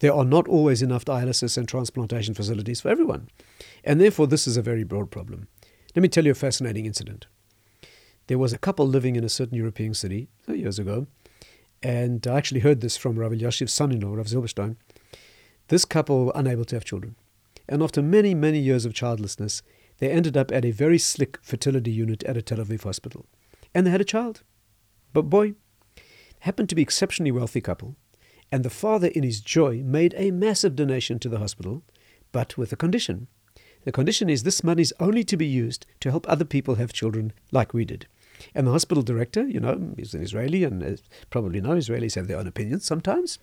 There 0.00 0.12
are 0.12 0.24
not 0.24 0.46
always 0.46 0.82
enough 0.82 1.04
dialysis 1.04 1.56
and 1.56 1.66
transplantation 1.66 2.34
facilities 2.34 2.80
for 2.80 2.88
everyone. 2.88 3.28
And 3.82 4.00
therefore, 4.00 4.26
this 4.26 4.46
is 4.46 4.56
a 4.56 4.62
very 4.62 4.84
broad 4.84 5.10
problem. 5.10 5.48
Let 5.94 6.02
me 6.02 6.08
tell 6.08 6.24
you 6.24 6.32
a 6.32 6.34
fascinating 6.34 6.86
incident. 6.86 7.26
There 8.28 8.38
was 8.38 8.52
a 8.52 8.58
couple 8.58 8.88
living 8.88 9.14
in 9.14 9.22
a 9.22 9.28
certain 9.28 9.56
European 9.56 9.94
city 9.94 10.28
years 10.48 10.78
ago, 10.78 11.06
and 11.82 12.26
I 12.26 12.36
actually 12.36 12.60
heard 12.60 12.80
this 12.80 12.96
from 12.96 13.18
Rav 13.18 13.30
Elyashiv's 13.30 13.72
son 13.72 13.92
in 13.92 14.00
law, 14.00 14.14
Rav 14.14 14.26
Zilberstein. 14.26 14.76
This 15.68 15.84
couple 15.84 16.26
were 16.26 16.32
unable 16.34 16.64
to 16.64 16.76
have 16.76 16.84
children. 16.84 17.14
And 17.68 17.82
after 17.82 18.02
many, 18.02 18.34
many 18.34 18.58
years 18.58 18.84
of 18.84 18.94
childlessness, 18.94 19.62
they 19.98 20.10
ended 20.10 20.36
up 20.36 20.50
at 20.50 20.64
a 20.64 20.72
very 20.72 20.98
slick 20.98 21.38
fertility 21.42 21.90
unit 21.90 22.22
at 22.24 22.36
a 22.36 22.42
Tel 22.42 22.58
Aviv 22.58 22.82
hospital. 22.82 23.26
And 23.74 23.86
they 23.86 23.90
had 23.90 24.00
a 24.00 24.04
child. 24.04 24.42
But 25.12 25.30
boy, 25.30 25.54
happened 26.40 26.68
to 26.68 26.74
be 26.74 26.82
exceptionally 26.82 27.32
wealthy 27.32 27.60
couple, 27.60 27.96
and 28.50 28.64
the 28.64 28.70
father, 28.70 29.08
in 29.08 29.22
his 29.22 29.40
joy, 29.40 29.82
made 29.84 30.14
a 30.16 30.30
massive 30.30 30.76
donation 30.76 31.18
to 31.20 31.28
the 31.28 31.38
hospital, 31.38 31.82
but 32.32 32.56
with 32.58 32.72
a 32.72 32.76
condition. 32.76 33.28
The 33.84 33.92
condition 33.92 34.28
is 34.28 34.42
this 34.42 34.64
money 34.64 34.82
is 34.82 34.94
only 34.98 35.22
to 35.24 35.36
be 35.36 35.46
used 35.46 35.86
to 36.00 36.10
help 36.10 36.28
other 36.28 36.44
people 36.44 36.74
have 36.74 36.92
children 36.92 37.32
like 37.52 37.72
we 37.72 37.84
did. 37.84 38.06
And 38.54 38.66
the 38.66 38.72
hospital 38.72 39.02
director, 39.02 39.46
you 39.46 39.60
know, 39.60 39.94
is 39.96 40.14
an 40.14 40.22
Israeli, 40.22 40.64
and 40.64 40.82
uh, 40.82 40.96
probably 41.30 41.60
know 41.60 41.70
Israelis 41.70 42.14
have 42.14 42.28
their 42.28 42.38
own 42.38 42.46
opinions 42.46 42.84
sometimes. 42.84 43.38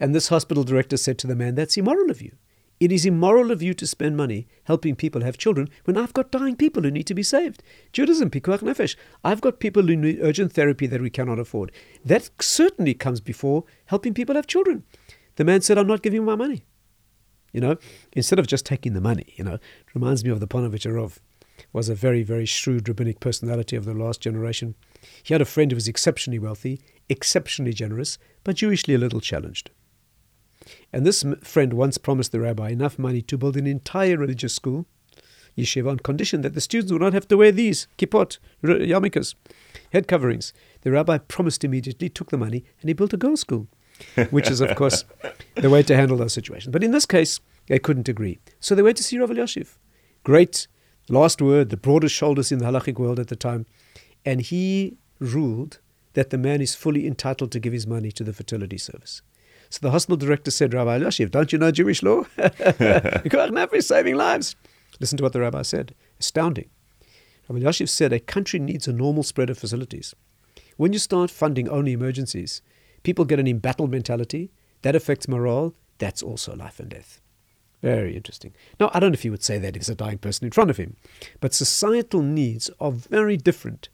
And 0.00 0.14
this 0.14 0.28
hospital 0.28 0.64
director 0.64 0.96
said 0.96 1.18
to 1.18 1.26
the 1.26 1.36
man, 1.36 1.54
That's 1.54 1.76
immoral 1.76 2.10
of 2.10 2.22
you. 2.22 2.32
It 2.78 2.92
is 2.92 3.06
immoral 3.06 3.50
of 3.50 3.62
you 3.62 3.72
to 3.72 3.86
spend 3.86 4.18
money 4.18 4.46
helping 4.64 4.96
people 4.96 5.22
have 5.22 5.38
children 5.38 5.70
when 5.84 5.96
I've 5.96 6.12
got 6.12 6.30
dying 6.30 6.56
people 6.56 6.82
who 6.82 6.90
need 6.90 7.06
to 7.06 7.14
be 7.14 7.22
saved. 7.22 7.62
Judaism, 7.92 8.28
pikuach 8.28 8.60
nefesh. 8.60 8.96
I've 9.24 9.40
got 9.40 9.60
people 9.60 9.82
who 9.82 9.96
need 9.96 10.18
urgent 10.20 10.52
therapy 10.52 10.86
that 10.86 11.00
we 11.00 11.08
cannot 11.08 11.38
afford. 11.38 11.72
That 12.04 12.28
certainly 12.38 12.92
comes 12.92 13.20
before 13.20 13.64
helping 13.86 14.12
people 14.12 14.34
have 14.34 14.46
children. 14.46 14.84
The 15.36 15.44
man 15.44 15.62
said, 15.62 15.78
I'm 15.78 15.86
not 15.86 16.02
giving 16.02 16.20
you 16.20 16.26
my 16.26 16.36
money. 16.36 16.64
You 17.52 17.60
know, 17.62 17.76
instead 18.12 18.38
of 18.38 18.46
just 18.46 18.66
taking 18.66 18.92
the 18.92 19.00
money, 19.00 19.32
you 19.36 19.44
know, 19.44 19.58
reminds 19.94 20.22
me 20.22 20.30
of 20.30 20.40
the 20.40 20.90
Rav, 20.90 21.20
was 21.72 21.88
a 21.88 21.94
very, 21.94 22.22
very 22.22 22.46
shrewd 22.46 22.88
rabbinic 22.88 23.20
personality 23.20 23.76
of 23.76 23.84
the 23.84 23.94
last 23.94 24.20
generation. 24.20 24.74
He 25.22 25.34
had 25.34 25.40
a 25.40 25.46
friend 25.46 25.70
who 25.70 25.76
was 25.76 25.88
exceptionally 25.88 26.38
wealthy, 26.38 26.80
exceptionally 27.08 27.72
generous, 27.72 28.18
but 28.44 28.56
Jewishly 28.56 28.94
a 28.94 28.98
little 28.98 29.20
challenged. 29.20 29.70
And 30.92 31.06
this 31.06 31.24
friend 31.42 31.72
once 31.72 31.98
promised 31.98 32.32
the 32.32 32.40
rabbi 32.40 32.70
enough 32.70 32.98
money 32.98 33.22
to 33.22 33.38
build 33.38 33.56
an 33.56 33.66
entire 33.66 34.16
religious 34.16 34.54
school, 34.54 34.86
yeshiva, 35.56 35.90
on 35.90 35.98
condition 35.98 36.42
that 36.42 36.54
the 36.54 36.60
students 36.60 36.92
would 36.92 37.02
not 37.02 37.12
have 37.12 37.28
to 37.28 37.36
wear 37.36 37.52
these 37.52 37.86
kippot, 37.98 38.38
yarmulkes, 38.62 39.34
head 39.92 40.08
coverings. 40.08 40.52
The 40.82 40.90
rabbi 40.90 41.18
promised 41.18 41.64
immediately, 41.64 42.08
took 42.08 42.30
the 42.30 42.38
money, 42.38 42.64
and 42.80 42.88
he 42.88 42.94
built 42.94 43.12
a 43.12 43.16
girls' 43.16 43.40
school, 43.40 43.68
which 44.30 44.50
is, 44.50 44.60
of 44.60 44.74
course, 44.76 45.04
the 45.54 45.70
way 45.70 45.82
to 45.84 45.96
handle 45.96 46.16
those 46.16 46.32
situations. 46.32 46.72
But 46.72 46.84
in 46.84 46.90
this 46.90 47.06
case, 47.06 47.40
they 47.68 47.78
couldn't 47.78 48.08
agree. 48.08 48.38
So 48.60 48.74
they 48.74 48.82
went 48.82 48.96
to 48.98 49.02
see 49.02 49.18
Rav 49.18 49.30
Elyashiv. 49.30 49.76
Great 50.24 50.66
last 51.08 51.40
word, 51.40 51.70
the 51.70 51.76
broadest 51.76 52.14
shoulders 52.14 52.52
in 52.52 52.58
the 52.58 52.66
halachic 52.66 52.98
world 52.98 53.18
at 53.18 53.28
the 53.28 53.36
time. 53.36 53.66
And 54.24 54.40
he 54.40 54.96
ruled 55.18 55.78
that 56.14 56.30
the 56.30 56.38
man 56.38 56.60
is 56.60 56.74
fully 56.74 57.06
entitled 57.06 57.52
to 57.52 57.60
give 57.60 57.72
his 57.72 57.86
money 57.86 58.10
to 58.12 58.24
the 58.24 58.32
fertility 58.32 58.78
service. 58.78 59.22
So 59.70 59.80
the 59.82 59.90
hospital 59.90 60.16
director 60.16 60.50
said, 60.50 60.74
Rabbi 60.74 60.98
Elyashiv, 60.98 61.30
don't 61.30 61.52
you 61.52 61.58
know 61.58 61.70
Jewish 61.70 62.02
law? 62.02 62.22
Nefesh 62.38 63.84
saving 63.84 64.14
lives. 64.14 64.56
Listen 65.00 65.18
to 65.18 65.24
what 65.24 65.32
the 65.32 65.40
rabbi 65.40 65.62
said. 65.62 65.94
Astounding. 66.18 66.70
Rabbi 67.48 67.60
Elyashiv 67.60 67.88
said 67.88 68.12
a 68.12 68.20
country 68.20 68.58
needs 68.58 68.88
a 68.88 68.92
normal 68.92 69.22
spread 69.22 69.50
of 69.50 69.58
facilities. 69.58 70.14
When 70.76 70.92
you 70.92 70.98
start 70.98 71.30
funding 71.30 71.68
only 71.68 71.92
emergencies, 71.92 72.62
people 73.02 73.24
get 73.24 73.40
an 73.40 73.46
embattled 73.46 73.90
mentality. 73.90 74.50
That 74.82 74.96
affects 74.96 75.28
morale. 75.28 75.74
That's 75.98 76.22
also 76.22 76.54
life 76.54 76.78
and 76.78 76.90
death. 76.90 77.20
Very 77.86 78.16
interesting. 78.16 78.52
Now, 78.80 78.90
I 78.92 78.98
don't 78.98 79.12
know 79.12 79.14
if 79.14 79.22
he 79.22 79.30
would 79.30 79.44
say 79.44 79.58
that 79.58 79.68
if 79.68 79.74
there's 79.74 79.88
a 79.90 79.94
dying 79.94 80.18
person 80.18 80.44
in 80.44 80.50
front 80.50 80.70
of 80.70 80.76
him, 80.76 80.96
but 81.38 81.54
societal 81.54 82.20
needs 82.20 82.68
are 82.80 82.90
very 82.90 83.36
different, 83.36 83.90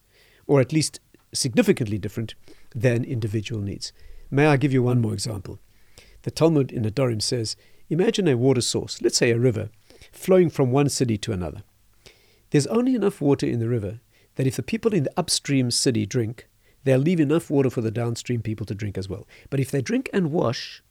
or 0.46 0.62
at 0.62 0.72
least 0.72 0.98
significantly 1.34 1.98
different, 1.98 2.34
than 2.74 3.04
individual 3.04 3.60
needs. 3.60 3.92
May 4.30 4.46
I 4.46 4.56
give 4.56 4.72
you 4.72 4.82
one 4.82 5.02
more 5.02 5.12
example? 5.12 5.58
The 6.22 6.30
Talmud 6.30 6.72
in 6.72 6.84
Nedarim 6.84 7.20
says 7.20 7.54
Imagine 7.90 8.28
a 8.28 8.34
water 8.34 8.62
source, 8.62 9.02
let's 9.02 9.18
say 9.18 9.30
a 9.30 9.38
river, 9.38 9.68
flowing 10.10 10.48
from 10.48 10.72
one 10.72 10.88
city 10.88 11.18
to 11.18 11.32
another. 11.32 11.62
There's 12.48 12.66
only 12.68 12.94
enough 12.94 13.20
water 13.20 13.44
in 13.44 13.60
the 13.60 13.68
river 13.68 14.00
that 14.36 14.46
if 14.46 14.56
the 14.56 14.62
people 14.62 14.94
in 14.94 15.02
the 15.02 15.12
upstream 15.18 15.70
city 15.70 16.06
drink, 16.06 16.48
they'll 16.84 16.98
leave 16.98 17.20
enough 17.20 17.50
water 17.50 17.68
for 17.68 17.82
the 17.82 17.90
downstream 17.90 18.40
people 18.40 18.64
to 18.64 18.74
drink 18.74 18.96
as 18.96 19.10
well. 19.10 19.28
But 19.50 19.60
if 19.60 19.70
they 19.70 19.82
drink 19.82 20.08
and 20.14 20.32
wash, 20.32 20.82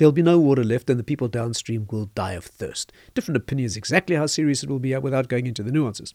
there'll 0.00 0.12
be 0.12 0.22
no 0.22 0.40
water 0.40 0.64
left 0.64 0.88
and 0.88 0.98
the 0.98 1.04
people 1.04 1.28
downstream 1.28 1.86
will 1.90 2.06
die 2.14 2.32
of 2.32 2.46
thirst. 2.46 2.90
Different 3.12 3.36
opinions 3.36 3.76
exactly 3.76 4.16
how 4.16 4.24
serious 4.24 4.62
it 4.62 4.70
will 4.70 4.78
be 4.78 4.96
without 4.96 5.28
going 5.28 5.46
into 5.46 5.62
the 5.62 5.70
nuances. 5.70 6.14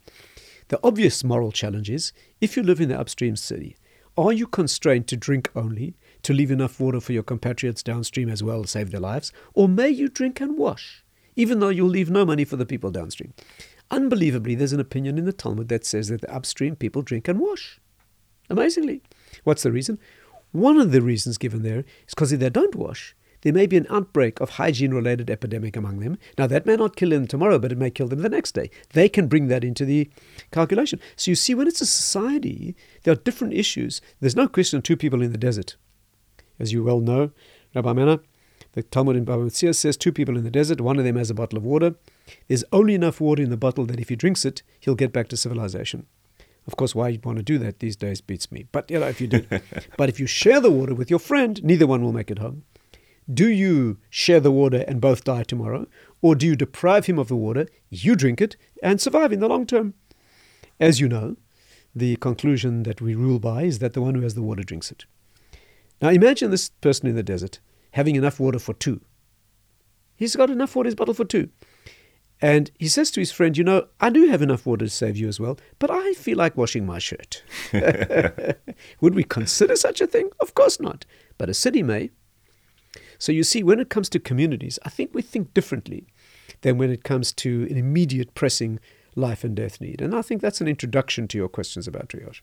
The 0.70 0.80
obvious 0.84 1.24
moral 1.24 1.52
challenge 1.52 1.92
is 1.92 2.12
if 2.42 2.58
you 2.58 2.64
live 2.64 2.82
in 2.82 2.90
the 2.90 3.00
upstream 3.00 3.36
city, 3.36 3.78
are 4.18 4.34
you 4.34 4.48
constrained 4.48 5.08
to 5.10 5.16
drink 5.16 5.52
only, 5.56 5.94
to 6.24 6.34
leave 6.34 6.50
enough 6.50 6.80
water 6.80 7.00
for 7.00 7.14
your 7.14 7.22
compatriots 7.22 7.84
downstream 7.84 8.28
as 8.28 8.42
well, 8.42 8.64
to 8.64 8.68
save 8.68 8.90
their 8.90 9.00
lives? 9.00 9.32
Or 9.54 9.70
may 9.70 9.90
you 9.90 10.10
drink 10.10 10.42
and 10.42 10.58
wash, 10.58 11.06
even 11.36 11.60
though 11.60 11.70
you'll 11.70 11.88
leave 11.88 12.10
no 12.10 12.26
money 12.26 12.44
for 12.44 12.56
the 12.56 12.66
people 12.66 12.90
downstream? 12.90 13.36
Unbelievably, 13.92 14.56
there's 14.56 14.74
an 14.74 14.80
opinion 14.80 15.20
in 15.20 15.26
the 15.26 15.34
Talmud 15.34 15.68
that 15.68 15.86
says 15.86 16.08
that 16.08 16.22
the 16.22 16.36
upstream 16.36 16.76
people 16.76 17.04
drink 17.04 17.28
and 17.28 17.40
wash. 17.40 17.80
Amazingly. 18.50 19.04
What's 19.44 19.62
the 19.62 19.72
reason? 19.72 20.00
One 20.54 20.80
of 20.80 20.92
the 20.92 21.04
reasons 21.04 21.38
given 21.38 21.62
there 21.62 21.82
is 22.08 22.16
because 22.16 22.32
if 22.32 22.40
they 22.40 22.50
don't 22.50 22.76
wash, 22.76 23.16
there 23.46 23.54
may 23.54 23.68
be 23.68 23.78
an 23.78 23.86
outbreak 23.92 24.40
of 24.40 24.50
hygiene 24.50 24.92
related 24.92 25.30
epidemic 25.30 25.78
among 25.78 26.00
them. 26.00 26.18
Now, 26.36 26.48
that 26.48 26.66
may 26.66 26.76
not 26.76 26.96
kill 26.96 27.12
them 27.12 27.28
tomorrow, 27.28 27.60
but 27.60 27.72
it 27.72 27.78
may 27.78 27.92
kill 27.92 28.08
them 28.08 28.24
the 28.24 28.28
next 28.28 28.54
day. 28.54 28.72
They 28.94 29.08
can 29.08 29.28
bring 29.28 29.50
that 29.50 29.64
into 29.64 29.86
the 29.86 30.10
calculation. 30.52 31.00
So 31.16 31.30
you 31.30 31.36
see, 31.36 31.54
when 31.54 31.68
it's 31.68 31.80
a 31.80 31.86
society, 31.86 32.76
there 33.04 33.12
are 33.12 33.18
different 33.18 33.54
issues. 33.54 34.02
There's 34.20 34.36
no 34.36 34.48
question 34.48 34.78
of 34.78 34.84
two 34.84 34.98
people 34.98 35.22
in 35.22 35.32
the 35.32 35.38
desert. 35.38 35.76
As 36.60 36.74
you 36.74 36.84
well 36.84 37.00
know, 37.00 37.30
Rabbi 37.76 37.94
Mena, 37.94 38.20
the 38.72 38.82
Talmud 38.82 39.16
in 39.16 39.26
Baba 39.26 39.44
Metzia 39.44 39.76
says 39.76 39.96
two 39.96 40.12
people 40.12 40.38
in 40.38 40.44
the 40.44 40.50
desert, 40.50 40.82
one 40.82 40.98
of 40.98 41.06
them 41.06 41.16
has 41.16 41.30
a 41.30 41.36
bottle 41.36 41.60
of 41.60 41.64
water. 41.64 41.94
There's 42.48 42.64
only 42.74 42.96
enough 42.96 43.22
water 43.22 43.44
in 43.44 43.52
the 43.52 43.58
bottle 43.58 43.86
that 43.86 44.00
if 44.00 44.10
he 44.10 44.16
drinks 44.16 44.44
it, 44.44 44.64
he'll 44.80 44.96
get 44.96 45.14
back 45.14 45.28
to 45.28 45.38
civilization. 45.38 46.08
Of 46.66 46.78
course, 46.78 46.96
why 46.96 47.10
you'd 47.10 47.24
want 47.24 47.38
to 47.38 47.44
do 47.44 47.60
that 47.60 47.78
these 47.78 47.96
days 47.96 48.22
beats 48.22 48.52
me. 48.52 48.66
But 48.72 48.90
you 48.90 49.00
know, 49.00 49.08
if 49.08 49.22
you 49.22 49.28
do, 49.28 49.46
but 49.98 50.10
if 50.10 50.20
you 50.20 50.26
share 50.26 50.60
the 50.60 50.72
water 50.72 50.96
with 50.96 51.12
your 51.12 51.20
friend, 51.20 51.64
neither 51.64 51.86
one 51.86 52.02
will 52.02 52.12
make 52.12 52.32
it 52.32 52.40
home. 52.40 52.64
Do 53.32 53.50
you 53.50 53.98
share 54.10 54.40
the 54.40 54.52
water 54.52 54.84
and 54.88 55.02
both 55.02 55.24
die 55.24 55.44
tomorrow, 55.44 55.88
or 56.22 56.36
do 56.36 56.46
you 56.46 56.56
deprive 56.56 57.08
him 57.08 57.18
of 57.18 57.28
the 57.28 57.36
water, 57.36 57.68
you 57.90 58.16
drink 58.16 58.40
it, 58.40 58.56
and 58.84 59.02
survive 59.02 59.32
in 59.32 59.40
the 59.40 59.48
long 59.48 59.66
term? 59.66 59.96
As 60.80 61.00
you 61.00 61.08
know, 61.08 61.38
the 61.96 62.18
conclusion 62.18 62.84
that 62.84 63.02
we 63.02 63.16
rule 63.16 63.40
by 63.40 63.64
is 63.64 63.80
that 63.80 63.94
the 63.94 64.02
one 64.02 64.16
who 64.16 64.22
has 64.22 64.36
the 64.36 64.44
water 64.44 64.64
drinks 64.64 64.92
it. 64.92 65.06
Now 66.02 66.10
imagine 66.10 66.52
this 66.52 66.70
person 66.70 67.08
in 67.08 67.16
the 67.16 67.24
desert 67.24 67.60
having 67.92 68.18
enough 68.18 68.42
water 68.42 68.60
for 68.60 68.74
two. 68.74 69.00
He's 70.18 70.36
got 70.36 70.50
enough 70.50 70.76
water 70.76 70.88
in 70.88 70.92
his 70.92 70.96
bottle 70.96 71.14
for 71.14 71.24
two. 71.24 71.50
And 72.42 72.70
he 72.78 72.90
says 72.90 73.10
to 73.12 73.22
his 73.22 73.32
friend, 73.32 73.58
You 73.58 73.64
know, 73.64 73.88
I 74.02 74.10
do 74.10 74.28
have 74.28 74.42
enough 74.42 74.66
water 74.66 74.86
to 74.86 74.90
save 74.90 75.16
you 75.16 75.30
as 75.30 75.40
well, 75.40 75.58
but 75.80 75.90
I 75.90 76.14
feel 76.14 76.38
like 76.38 76.58
washing 76.58 76.86
my 76.86 77.00
shirt. 77.00 77.42
Would 79.02 79.16
we 79.16 79.24
consider 79.24 79.78
such 79.78 80.02
a 80.02 80.08
thing? 80.08 80.30
Of 80.42 80.54
course 80.54 80.80
not. 80.80 81.06
But 81.38 81.50
a 81.50 81.54
city 81.54 81.82
may. 81.82 82.12
So 83.26 83.32
you 83.32 83.44
see, 83.44 83.64
when 83.64 83.80
it 83.80 83.90
comes 83.90 84.08
to 84.10 84.20
communities, 84.20 84.78
I 84.86 84.90
think 84.90 85.16
we 85.16 85.24
think 85.24 85.52
differently 85.56 86.06
than 86.62 86.78
when 86.78 86.92
it 86.92 87.04
comes 87.04 87.34
to 87.34 87.66
an 87.72 87.76
immediate 87.76 88.36
pressing 88.36 88.80
life 89.16 89.44
and 89.44 89.56
death 89.56 89.82
need. 89.82 90.00
And 90.00 90.14
I 90.14 90.22
think 90.22 90.44
that's 90.44 90.62
an 90.62 90.68
introduction 90.68 91.28
to 91.30 91.38
your 91.40 91.50
questions 91.50 91.88
about 91.88 92.10
triage. 92.10 92.42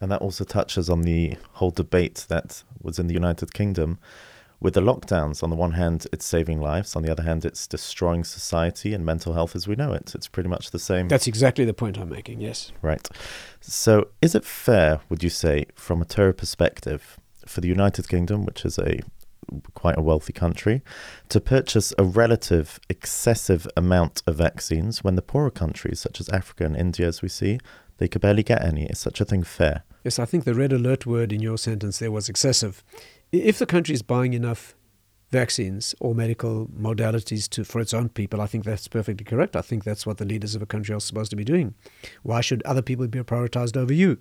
And 0.00 0.10
that 0.10 0.22
also 0.22 0.44
touches 0.44 0.88
on 0.88 1.02
the 1.02 1.36
whole 1.56 1.70
debate 1.70 2.24
that 2.30 2.62
was 2.80 2.98
in 2.98 3.06
the 3.06 3.12
United 3.12 3.52
Kingdom 3.52 3.98
with 4.60 4.72
the 4.72 4.80
lockdowns. 4.80 5.42
On 5.42 5.50
the 5.50 5.56
one 5.56 5.72
hand, 5.72 6.06
it's 6.10 6.24
saving 6.24 6.58
lives. 6.58 6.96
On 6.96 7.02
the 7.02 7.12
other 7.12 7.24
hand, 7.24 7.44
it's 7.44 7.66
destroying 7.66 8.24
society 8.24 8.94
and 8.94 9.04
mental 9.04 9.34
health 9.34 9.54
as 9.54 9.68
we 9.68 9.76
know 9.76 9.92
it. 9.92 10.14
It's 10.14 10.26
pretty 10.26 10.48
much 10.48 10.70
the 10.70 10.78
same. 10.78 11.08
That's 11.08 11.26
exactly 11.26 11.66
the 11.66 11.74
point 11.74 11.98
I'm 11.98 12.08
making, 12.08 12.40
yes. 12.40 12.72
Right. 12.80 13.06
So, 13.60 14.08
is 14.22 14.34
it 14.34 14.46
fair, 14.46 15.00
would 15.10 15.22
you 15.22 15.28
say, 15.28 15.66
from 15.74 16.00
a 16.00 16.06
Torah 16.06 16.32
perspective, 16.32 17.18
for 17.44 17.60
the 17.60 17.68
United 17.68 18.08
Kingdom, 18.08 18.46
which 18.46 18.64
is 18.64 18.78
a 18.78 19.00
quite 19.74 19.98
a 19.98 20.02
wealthy 20.02 20.32
country, 20.32 20.82
to 21.28 21.40
purchase 21.40 21.92
a 21.98 22.04
relative 22.04 22.78
excessive 22.88 23.66
amount 23.76 24.22
of 24.26 24.36
vaccines 24.36 25.02
when 25.02 25.16
the 25.16 25.22
poorer 25.22 25.50
countries, 25.50 26.00
such 26.00 26.20
as 26.20 26.28
Africa 26.28 26.64
and 26.64 26.76
India, 26.76 27.06
as 27.06 27.22
we 27.22 27.28
see, 27.28 27.58
they 27.98 28.08
could 28.08 28.22
barely 28.22 28.42
get 28.42 28.64
any? 28.64 28.86
Is 28.86 28.98
such 28.98 29.20
a 29.20 29.24
thing 29.24 29.42
fair? 29.42 29.84
Yes, 30.04 30.18
I 30.18 30.24
think 30.24 30.44
the 30.44 30.54
red 30.54 30.72
alert 30.72 31.06
word 31.06 31.32
in 31.32 31.40
your 31.40 31.58
sentence 31.58 31.98
there 31.98 32.10
was 32.10 32.28
excessive. 32.28 32.82
If 33.30 33.58
the 33.58 33.66
country 33.66 33.94
is 33.94 34.02
buying 34.02 34.32
enough 34.32 34.74
vaccines 35.30 35.94
or 36.00 36.14
medical 36.14 36.66
modalities 36.66 37.48
to 37.48 37.64
for 37.64 37.80
its 37.80 37.94
own 37.94 38.08
people, 38.10 38.40
I 38.40 38.46
think 38.46 38.64
that's 38.64 38.88
perfectly 38.88 39.24
correct. 39.24 39.56
I 39.56 39.62
think 39.62 39.84
that's 39.84 40.06
what 40.06 40.18
the 40.18 40.24
leaders 40.24 40.54
of 40.54 40.62
a 40.62 40.66
country 40.66 40.94
are 40.94 41.00
supposed 41.00 41.30
to 41.30 41.36
be 41.36 41.44
doing. 41.44 41.74
Why 42.22 42.40
should 42.40 42.62
other 42.64 42.82
people 42.82 43.06
be 43.08 43.20
prioritized 43.20 43.76
over 43.76 43.92
you? 43.92 44.18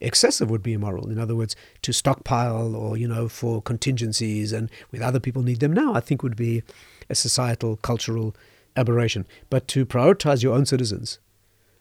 Excessive 0.00 0.50
would 0.50 0.62
be 0.62 0.72
immoral. 0.72 1.10
In 1.10 1.18
other 1.18 1.34
words, 1.34 1.56
to 1.82 1.92
stockpile 1.92 2.74
or, 2.74 2.96
you 2.96 3.08
know, 3.08 3.28
for 3.28 3.62
contingencies 3.62 4.52
and 4.52 4.70
with 4.90 5.00
other 5.02 5.20
people 5.20 5.42
need 5.42 5.60
them 5.60 5.72
now, 5.72 5.94
I 5.94 6.00
think 6.00 6.22
would 6.22 6.36
be 6.36 6.62
a 7.08 7.14
societal, 7.14 7.76
cultural 7.76 8.34
aberration. 8.76 9.26
But 9.50 9.68
to 9.68 9.86
prioritize 9.86 10.42
your 10.42 10.54
own 10.54 10.66
citizens 10.66 11.18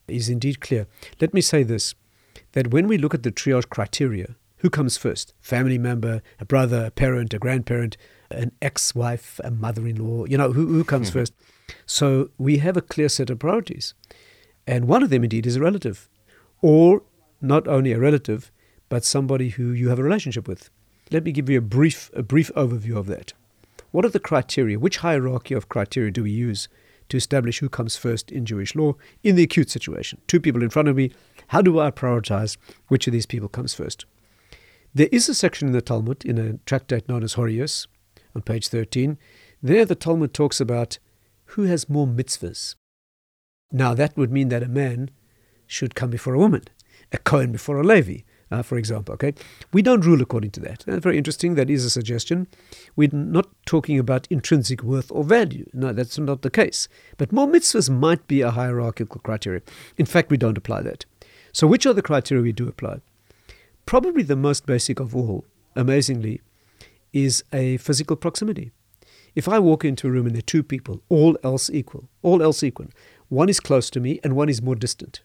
is 0.08 0.30
indeed 0.30 0.60
clear. 0.60 0.88
Let 1.20 1.34
me 1.34 1.42
say 1.42 1.64
this 1.64 1.96
that 2.54 2.72
when 2.72 2.88
we 2.88 2.98
look 2.98 3.14
at 3.14 3.24
the 3.24 3.32
triage 3.32 3.70
criteria, 3.70 4.36
who 4.58 4.70
comes 4.70 4.96
first? 4.96 5.34
Family 5.42 5.78
member, 5.78 6.22
a 6.40 6.46
brother, 6.46 6.86
a 6.86 6.92
parent, 6.92 7.34
a 7.34 7.40
grandparent, 7.40 7.98
an 8.32 8.52
ex 8.62 8.96
wife, 8.96 9.40
a 9.44 9.52
mother 9.52 9.86
in 9.88 9.98
law, 9.98 10.26
you 10.26 10.38
know, 10.38 10.54
who, 10.54 10.68
who 10.68 10.84
comes 10.84 11.10
mm-hmm. 11.10 11.20
first? 11.20 11.34
So 11.86 12.30
we 12.38 12.58
have 12.60 12.78
a 12.78 12.82
clear 12.82 13.10
set 13.10 13.30
of 13.30 13.40
priorities. 13.40 13.94
And 14.66 14.88
one 14.88 15.04
of 15.04 15.10
them, 15.10 15.24
indeed, 15.24 15.46
is 15.46 15.58
a 15.58 15.62
relative, 15.62 16.08
or 16.62 17.04
not 17.44 17.68
only 17.68 17.92
a 17.92 18.00
relative, 18.00 18.52
but 18.90 19.04
somebody 19.04 19.50
who 19.50 19.72
you 19.72 19.90
have 19.90 20.00
a 20.00 20.04
relationship 20.04 20.48
with. 20.48 20.70
Let 21.12 21.24
me 21.24 21.32
give 21.32 21.50
you 21.50 21.58
a 21.58 21.62
brief, 21.62 22.10
a 22.14 22.24
brief 22.24 22.52
overview 22.56 22.98
of 22.98 23.08
that. 23.08 23.34
What 23.92 24.06
are 24.06 24.10
the 24.10 24.20
criteria? 24.20 24.80
Which 24.80 24.98
hierarchy 24.98 25.54
of 25.54 25.70
criteria 25.70 26.12
do 26.12 26.24
we 26.24 26.32
use 26.32 26.68
to 27.10 27.18
establish 27.18 27.60
who 27.60 27.70
comes 27.70 27.96
first 27.96 28.32
in 28.32 28.46
Jewish 28.46 28.76
law 28.76 28.96
in 29.22 29.36
the 29.36 29.44
acute 29.44 29.70
situation? 29.70 30.22
Two 30.26 30.40
people 30.40 30.64
in 30.64 30.70
front 30.70 30.88
of 30.88 30.96
me. 30.96 31.12
How 31.48 31.62
do 31.62 31.80
I 31.80 31.92
prioritize 31.92 32.58
which 32.88 33.06
of 33.06 33.14
these 33.14 33.26
people 33.26 33.50
comes 33.50 33.74
first? 33.74 34.06
There 34.96 35.10
is 35.12 35.28
a 35.28 35.36
section 35.36 35.68
in 35.68 35.74
the 35.74 35.82
Talmud, 35.82 36.24
in 36.24 36.38
a 36.38 36.58
tractate 36.66 37.10
known 37.10 37.24
as 37.24 37.36
Horayos, 37.36 37.88
on 38.36 38.42
page 38.42 38.70
13. 38.70 39.18
There, 39.62 39.86
the 39.86 39.96
Talmud 39.96 40.34
talks 40.34 40.62
about 40.62 40.98
who 41.46 41.64
has 41.64 41.90
more 41.90 42.08
mitzvahs. 42.08 42.76
Now, 43.72 43.94
that 43.94 44.16
would 44.16 44.32
mean 44.32 44.50
that 44.50 44.64
a 44.64 44.68
man 44.68 45.10
should 45.68 45.96
come 45.96 46.10
before 46.10 46.36
a 46.36 46.40
woman 46.40 46.64
a 47.14 47.18
Cohen 47.20 47.52
before 47.52 47.80
a 47.80 47.84
Levi, 47.84 48.24
uh, 48.52 48.62
for 48.62 48.78
example. 48.78 49.14
Okay, 49.14 49.34
we 49.72 49.82
don't 49.82 50.06
rule 50.06 50.22
according 50.22 50.52
to 50.52 50.60
that. 50.62 50.84
That's 50.86 51.04
very 51.04 51.18
interesting. 51.18 51.56
That 51.56 51.70
is 51.70 51.86
a 51.86 51.90
suggestion. 51.90 52.48
We're 52.96 53.10
not 53.14 53.48
talking 53.66 54.00
about 54.00 54.28
intrinsic 54.30 54.84
worth 54.84 55.12
or 55.12 55.24
value. 55.24 55.70
No, 55.74 55.94
that's 55.94 56.18
not 56.18 56.42
the 56.42 56.50
case. 56.50 56.88
But 57.18 57.32
more 57.32 57.48
mitzvahs 57.48 57.90
might 57.90 58.28
be 58.28 58.42
a 58.42 58.52
hierarchical 58.52 59.22
criteria. 59.22 59.62
In 59.98 60.06
fact, 60.06 60.32
we 60.32 60.38
don't 60.38 60.58
apply 60.58 60.82
that. 60.82 61.06
So, 61.54 61.68
which 61.68 61.86
are 61.86 61.94
the 61.94 62.02
criteria 62.02 62.44
we 62.44 62.52
do 62.52 62.68
apply? 62.68 63.02
Probably 63.86 64.24
the 64.24 64.36
most 64.36 64.66
basic 64.66 65.00
of 65.00 65.16
all, 65.16 65.46
amazingly, 65.76 66.42
is 67.12 67.44
a 67.54 67.78
physical 67.78 68.16
proximity. 68.16 68.72
If 69.36 69.48
I 69.48 69.60
walk 69.60 69.84
into 69.84 70.08
a 70.08 70.12
room 70.12 70.26
and 70.26 70.36
there 70.36 70.40
are 70.40 70.44
two 70.44 70.64
people, 70.64 71.02
all 71.10 71.38
else 71.44 71.70
equal, 71.70 72.08
all 72.22 72.42
else 72.42 72.64
equal, 72.64 72.88
one 73.30 73.50
is 73.50 73.60
close 73.60 73.90
to 73.92 74.00
me 74.00 74.20
and 74.24 74.36
one 74.36 74.50
is 74.50 74.62
more 74.62 74.76
distant. 74.76 75.22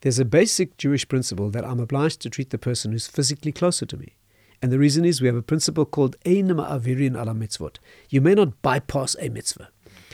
There's 0.00 0.18
a 0.18 0.24
basic 0.24 0.76
Jewish 0.76 1.08
principle 1.08 1.50
that 1.50 1.64
I'm 1.64 1.80
obliged 1.80 2.20
to 2.20 2.30
treat 2.30 2.50
the 2.50 2.58
person 2.58 2.92
who's 2.92 3.08
physically 3.08 3.50
closer 3.50 3.84
to 3.86 3.96
me. 3.96 4.14
And 4.62 4.70
the 4.70 4.78
reason 4.78 5.04
is 5.04 5.20
we 5.20 5.26
have 5.26 5.36
a 5.36 5.42
principle 5.42 5.84
called 5.84 6.16
Ein 6.24 6.48
Ma'avirin 6.48 7.16
al 7.16 7.26
hamitzvot. 7.26 7.76
You 8.08 8.20
may 8.20 8.34
not 8.34 8.60
bypass 8.62 9.16
a 9.20 9.28
mitzvah, 9.28 9.70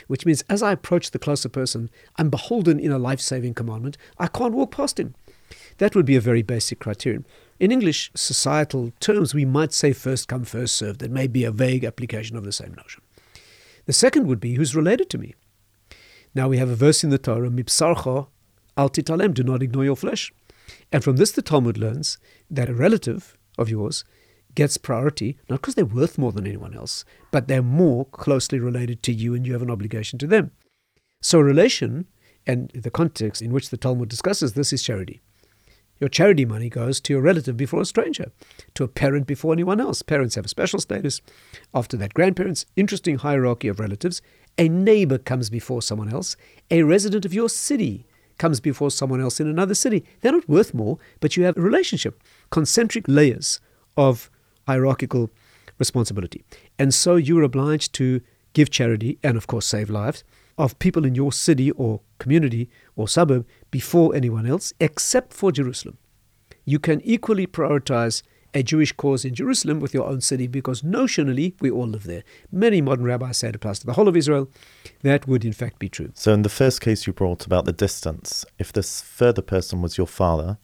which 0.07 0.25
means 0.25 0.43
as 0.49 0.63
I 0.63 0.71
approach 0.71 1.11
the 1.11 1.19
closer 1.19 1.49
person, 1.49 1.89
I'm 2.17 2.29
beholden 2.29 2.79
in 2.79 2.91
a 2.91 2.99
life 2.99 3.21
saving 3.21 3.53
commandment. 3.53 3.97
I 4.17 4.27
can't 4.27 4.53
walk 4.53 4.71
past 4.71 4.99
him. 4.99 5.15
That 5.77 5.95
would 5.95 6.05
be 6.05 6.15
a 6.15 6.21
very 6.21 6.41
basic 6.41 6.79
criterion. 6.79 7.25
In 7.59 7.71
English 7.71 8.11
societal 8.15 8.91
terms, 8.99 9.33
we 9.33 9.45
might 9.45 9.73
say 9.73 9.93
first 9.93 10.27
come, 10.27 10.45
first 10.45 10.75
served. 10.75 10.99
That 10.99 11.11
may 11.11 11.27
be 11.27 11.43
a 11.43 11.51
vague 11.51 11.85
application 11.85 12.37
of 12.37 12.43
the 12.43 12.51
same 12.51 12.73
notion. 12.73 13.01
The 13.85 13.93
second 13.93 14.27
would 14.27 14.39
be 14.39 14.55
who's 14.55 14.75
related 14.75 15.09
to 15.11 15.17
me. 15.17 15.35
Now 16.33 16.49
we 16.49 16.57
have 16.57 16.69
a 16.69 16.75
verse 16.75 17.03
in 17.03 17.11
the 17.11 17.17
Torah, 17.17 17.49
Mipsarcha 17.49 18.27
Al 18.77 18.89
titalem, 18.89 19.33
do 19.33 19.43
not 19.43 19.63
ignore 19.63 19.85
your 19.85 19.95
flesh. 19.95 20.33
And 20.91 21.03
from 21.03 21.17
this, 21.17 21.31
the 21.31 21.41
Talmud 21.41 21.77
learns 21.77 22.17
that 22.49 22.69
a 22.69 22.73
relative 22.73 23.37
of 23.57 23.69
yours 23.69 24.03
gets 24.53 24.77
priority, 24.77 25.37
not 25.49 25.61
because 25.61 25.75
they're 25.75 25.85
worth 25.85 26.17
more 26.17 26.31
than 26.31 26.47
anyone 26.47 26.75
else, 26.75 27.05
but 27.31 27.47
they're 27.47 27.61
more 27.61 28.05
closely 28.05 28.59
related 28.59 29.03
to 29.03 29.13
you 29.13 29.33
and 29.33 29.45
you 29.45 29.53
have 29.53 29.61
an 29.61 29.71
obligation 29.71 30.17
to 30.19 30.27
them. 30.27 30.51
So, 31.21 31.39
relation, 31.39 32.07
and 32.47 32.69
the 32.71 32.91
context 32.91 33.41
in 33.41 33.51
which 33.51 33.69
the 33.69 33.77
Talmud 33.77 34.09
discusses 34.09 34.53
this, 34.53 34.71
is 34.71 34.83
charity. 34.83 35.21
Your 35.99 36.09
charity 36.09 36.43
money 36.43 36.69
goes 36.69 36.99
to 37.01 37.13
your 37.13 37.21
relative 37.21 37.55
before 37.55 37.81
a 37.81 37.85
stranger, 37.85 38.31
to 38.73 38.83
a 38.83 38.87
parent 38.89 39.27
before 39.27 39.53
anyone 39.53 39.79
else. 39.79 40.01
Parents 40.01 40.35
have 40.35 40.45
a 40.45 40.49
special 40.49 40.79
status. 40.79 41.21
After 41.73 41.95
that, 41.97 42.13
grandparents, 42.13 42.65
interesting 42.75 43.17
hierarchy 43.17 43.69
of 43.69 43.79
relatives. 43.79 44.21
A 44.57 44.67
neighbor 44.67 45.17
comes 45.17 45.49
before 45.49 45.81
someone 45.81 46.11
else. 46.11 46.35
A 46.69 46.83
resident 46.83 47.23
of 47.23 47.33
your 47.33 47.47
city 47.47 48.05
comes 48.37 48.59
before 48.59 48.91
someone 48.91 49.21
else 49.21 49.39
in 49.39 49.47
another 49.47 49.75
city. 49.75 50.03
They're 50.21 50.31
not 50.31 50.49
worth 50.49 50.73
more, 50.73 50.97
but 51.19 51.37
you 51.37 51.43
have 51.43 51.57
a 51.57 51.61
relationship, 51.61 52.21
concentric 52.49 53.05
layers 53.07 53.59
of 53.97 54.29
hierarchical 54.67 55.29
responsibility. 55.77 56.43
And 56.77 56.93
so 56.93 57.15
you're 57.15 57.43
obliged 57.43 57.93
to 57.93 58.21
give 58.53 58.69
charity 58.69 59.19
and, 59.23 59.37
of 59.37 59.47
course, 59.47 59.65
save 59.65 59.89
lives 59.89 60.23
of 60.57 60.79
people 60.79 61.05
in 61.05 61.15
your 61.15 61.31
city 61.31 61.71
or 61.71 62.01
community 62.17 62.69
or 62.95 63.07
suburb 63.07 63.45
before 63.71 64.15
anyone 64.15 64.45
else, 64.45 64.73
except 64.79 65.33
for 65.33 65.51
Jerusalem. 65.51 65.97
You 66.63 66.79
can 66.79 67.01
equally 67.01 67.45
prioritize 67.45 68.23
a 68.55 68.63
Jewish 68.63 68.93
cause 68.93 69.25
in 69.25 69.35
Jerusalem 69.35 69.79
with 69.79 69.93
your 69.93 70.07
own 70.07 70.21
city 70.21 70.47
because 70.47 70.81
notionally 70.81 71.53
we 71.61 71.69
all 71.69 71.87
live 71.87 72.05
there. 72.05 72.23
Many 72.51 72.81
modern 72.81 73.05
rabbis 73.05 73.37
say 73.37 73.49
it 73.49 73.55
applies 73.55 73.79
to 73.79 73.85
the 73.85 73.93
whole 73.93 74.07
of 74.07 74.15
Israel. 74.15 74.49
That 75.03 75.27
would 75.27 75.43
in 75.43 75.53
fact 75.53 75.77
be 75.77 75.89
true. 75.89 76.11
So, 76.15 76.33
in 76.33 76.41
the 76.41 76.49
first 76.49 76.81
case 76.81 77.05
you 77.05 77.13
brought 77.13 77.45
about 77.45 77.65
the 77.65 77.73
distance, 77.73 78.45
if 78.57 78.71
this 78.71 79.01
further 79.01 79.41
person 79.41 79.81
was 79.81 79.97
your 79.97 80.07
father, 80.07 80.57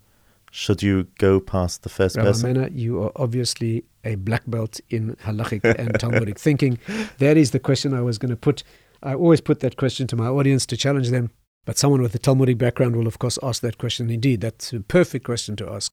should 0.50 0.82
you 0.82 1.08
go 1.20 1.40
past 1.40 1.84
the 1.84 1.90
first 1.90 2.16
Rabbi 2.16 2.30
person? 2.30 2.54
Mena, 2.54 2.70
you 2.74 3.04
are 3.04 3.12
obviously 3.18 3.84
a 4.04 4.16
black 4.16 4.44
belt 4.48 4.80
in 4.90 5.16
halachic 5.18 5.64
and 5.64 6.00
Talmudic 6.00 6.40
thinking. 6.48 6.80
That 7.20 7.38
is 7.38 7.52
the 7.52 7.60
question 7.60 7.94
I 7.94 8.02
was 8.02 8.18
going 8.18 8.32
to 8.32 8.38
put. 8.38 8.64
I 9.04 9.14
always 9.14 9.42
put 9.42 9.60
that 9.60 9.78
question 9.78 10.08
to 10.08 10.16
my 10.16 10.28
audience 10.28 10.66
to 10.68 10.78
challenge 10.78 11.10
them. 11.10 11.32
But 11.64 11.78
someone 11.78 12.02
with 12.02 12.16
a 12.16 12.20
Talmudic 12.20 12.58
background 12.58 12.96
will, 12.96 13.06
of 13.06 13.20
course, 13.20 13.38
ask 13.44 13.62
that 13.62 13.78
question. 13.78 14.10
Indeed, 14.10 14.42
that's 14.42 14.74
a 14.74 14.80
perfect 14.80 15.26
question 15.26 15.56
to 15.58 15.70
ask. 15.70 15.92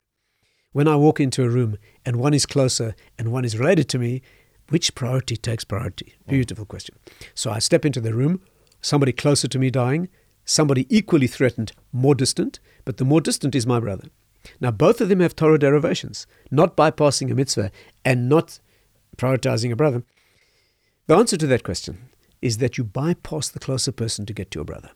When 0.72 0.86
I 0.86 0.96
walk 0.96 1.18
into 1.18 1.44
a 1.44 1.48
room 1.48 1.78
and 2.04 2.16
one 2.16 2.34
is 2.34 2.44
closer 2.44 2.94
and 3.18 3.32
one 3.32 3.44
is 3.44 3.58
related 3.58 3.88
to 3.90 3.98
me, 3.98 4.22
which 4.68 4.94
priority 4.94 5.36
takes 5.36 5.64
priority? 5.64 6.14
Hmm. 6.24 6.30
Beautiful 6.32 6.66
question. 6.66 6.96
So 7.34 7.50
I 7.50 7.58
step 7.58 7.86
into 7.86 8.00
the 8.00 8.14
room, 8.14 8.42
somebody 8.80 9.12
closer 9.12 9.48
to 9.48 9.58
me 9.58 9.70
dying, 9.70 10.08
somebody 10.44 10.86
equally 10.94 11.26
threatened, 11.26 11.72
more 11.92 12.14
distant, 12.14 12.60
but 12.84 12.98
the 12.98 13.04
more 13.04 13.20
distant 13.20 13.54
is 13.54 13.66
my 13.66 13.80
brother. 13.80 14.08
Now, 14.60 14.70
both 14.70 15.00
of 15.00 15.08
them 15.08 15.20
have 15.20 15.34
Torah 15.34 15.58
derivations, 15.58 16.26
not 16.50 16.76
bypassing 16.76 17.30
a 17.30 17.34
mitzvah 17.34 17.70
and 18.04 18.28
not 18.28 18.60
prioritizing 19.16 19.72
a 19.72 19.76
brother. 19.76 20.04
The 21.06 21.16
answer 21.16 21.36
to 21.38 21.46
that 21.46 21.64
question 21.64 22.10
is 22.40 22.58
that 22.58 22.78
you 22.78 22.84
bypass 22.84 23.48
the 23.48 23.58
closer 23.58 23.90
person 23.90 24.26
to 24.26 24.32
get 24.32 24.50
to 24.50 24.58
your 24.58 24.64
brother. 24.64 24.90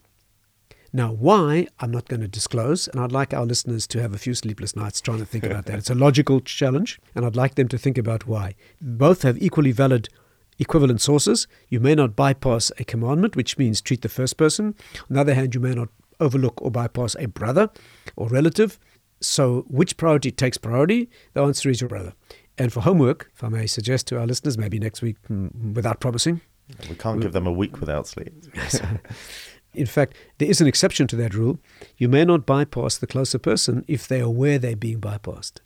Now, 0.94 1.10
why, 1.10 1.68
I'm 1.80 1.90
not 1.90 2.08
going 2.08 2.20
to 2.20 2.28
disclose, 2.28 2.86
and 2.86 3.00
I'd 3.00 3.12
like 3.12 3.32
our 3.32 3.46
listeners 3.46 3.86
to 3.88 4.02
have 4.02 4.12
a 4.12 4.18
few 4.18 4.34
sleepless 4.34 4.76
nights 4.76 5.00
trying 5.00 5.20
to 5.20 5.24
think 5.24 5.44
about 5.44 5.64
that. 5.66 5.78
It's 5.78 5.88
a 5.88 5.94
logical 5.94 6.40
challenge, 6.40 7.00
and 7.14 7.24
I'd 7.24 7.34
like 7.34 7.54
them 7.54 7.68
to 7.68 7.78
think 7.78 7.96
about 7.96 8.26
why. 8.26 8.56
Both 8.78 9.22
have 9.22 9.42
equally 9.42 9.72
valid 9.72 10.10
equivalent 10.58 11.00
sources. 11.00 11.46
You 11.70 11.80
may 11.80 11.94
not 11.94 12.14
bypass 12.14 12.70
a 12.78 12.84
commandment, 12.84 13.36
which 13.36 13.56
means 13.56 13.80
treat 13.80 14.02
the 14.02 14.10
first 14.10 14.36
person. 14.36 14.74
On 15.08 15.14
the 15.14 15.20
other 15.20 15.34
hand, 15.34 15.54
you 15.54 15.60
may 15.60 15.74
not 15.74 15.88
overlook 16.20 16.60
or 16.60 16.70
bypass 16.70 17.16
a 17.18 17.26
brother 17.26 17.70
or 18.14 18.28
relative. 18.28 18.78
So, 19.20 19.64
which 19.68 19.96
priority 19.96 20.30
takes 20.30 20.58
priority? 20.58 21.08
The 21.32 21.42
answer 21.42 21.70
is 21.70 21.80
your 21.80 21.88
brother. 21.88 22.12
And 22.58 22.70
for 22.70 22.80
homework, 22.80 23.30
if 23.34 23.42
I 23.42 23.48
may 23.48 23.66
suggest 23.66 24.08
to 24.08 24.18
our 24.18 24.26
listeners, 24.26 24.58
maybe 24.58 24.78
next 24.78 25.00
week, 25.00 25.16
mm, 25.30 25.74
without 25.74 26.00
promising, 26.00 26.42
We 26.88 26.96
can't 26.96 27.20
give 27.20 27.32
them 27.32 27.46
a 27.46 27.52
week 27.52 27.80
without 27.80 28.06
sleep. 28.06 28.32
In 29.74 29.86
fact, 29.86 30.14
there 30.38 30.50
is 30.50 30.60
an 30.60 30.66
exception 30.66 31.06
to 31.08 31.16
that 31.16 31.34
rule. 31.34 31.58
You 31.96 32.08
may 32.08 32.24
not 32.24 32.46
bypass 32.46 32.98
the 32.98 33.06
closer 33.06 33.38
person 33.38 33.84
if 33.88 34.06
they 34.06 34.20
are 34.20 34.24
aware 34.24 34.58
they're 34.58 34.76
being 34.76 35.00
bypassed. 35.00 35.60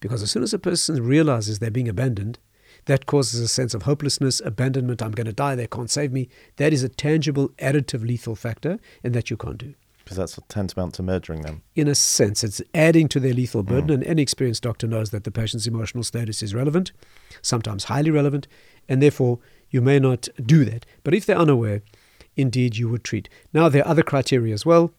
Because 0.00 0.22
as 0.22 0.30
soon 0.30 0.42
as 0.42 0.54
a 0.54 0.58
person 0.58 1.02
realizes 1.02 1.58
they're 1.58 1.70
being 1.70 1.88
abandoned, 1.88 2.38
that 2.86 3.06
causes 3.06 3.40
a 3.40 3.48
sense 3.48 3.74
of 3.74 3.82
hopelessness, 3.82 4.40
abandonment, 4.40 5.02
I'm 5.02 5.12
going 5.12 5.26
to 5.26 5.32
die, 5.32 5.54
they 5.54 5.66
can't 5.66 5.90
save 5.90 6.12
me. 6.12 6.28
That 6.56 6.72
is 6.72 6.82
a 6.82 6.88
tangible, 6.88 7.48
additive, 7.58 8.06
lethal 8.06 8.36
factor, 8.36 8.78
and 9.02 9.14
that 9.14 9.30
you 9.30 9.36
can't 9.36 9.58
do. 9.58 9.74
Because 10.04 10.18
that's 10.18 10.38
tantamount 10.48 10.94
to 10.94 11.02
murdering 11.02 11.42
them. 11.42 11.62
In 11.74 11.88
a 11.88 11.94
sense, 11.94 12.44
it's 12.44 12.60
adding 12.74 13.08
to 13.08 13.20
their 13.20 13.32
lethal 13.32 13.62
burden, 13.62 13.88
mm. 13.88 13.94
and 13.94 14.04
any 14.04 14.20
experienced 14.20 14.62
doctor 14.62 14.86
knows 14.86 15.10
that 15.10 15.24
the 15.24 15.30
patient's 15.30 15.66
emotional 15.66 16.04
status 16.04 16.42
is 16.42 16.54
relevant, 16.54 16.92
sometimes 17.40 17.84
highly 17.84 18.10
relevant, 18.10 18.46
and 18.86 19.00
therefore 19.00 19.38
you 19.70 19.80
may 19.80 19.98
not 19.98 20.28
do 20.44 20.64
that. 20.66 20.84
But 21.04 21.14
if 21.14 21.24
they're 21.24 21.38
unaware, 21.38 21.80
indeed 22.36 22.76
you 22.76 22.88
would 22.88 23.04
treat. 23.04 23.28
Now, 23.52 23.68
there 23.68 23.82
are 23.84 23.88
other 23.88 24.02
criteria 24.02 24.54
as 24.54 24.66
well. 24.66 24.92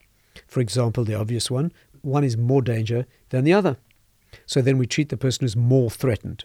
For 0.46 0.60
example, 0.60 1.04
the 1.04 1.14
obvious 1.14 1.50
one 1.50 1.72
one 2.02 2.24
is 2.24 2.36
more 2.36 2.62
danger 2.62 3.04
than 3.30 3.44
the 3.44 3.52
other. 3.52 3.76
So 4.46 4.62
then 4.62 4.78
we 4.78 4.86
treat 4.86 5.08
the 5.08 5.16
person 5.16 5.44
who's 5.44 5.56
more 5.56 5.90
threatened. 5.90 6.44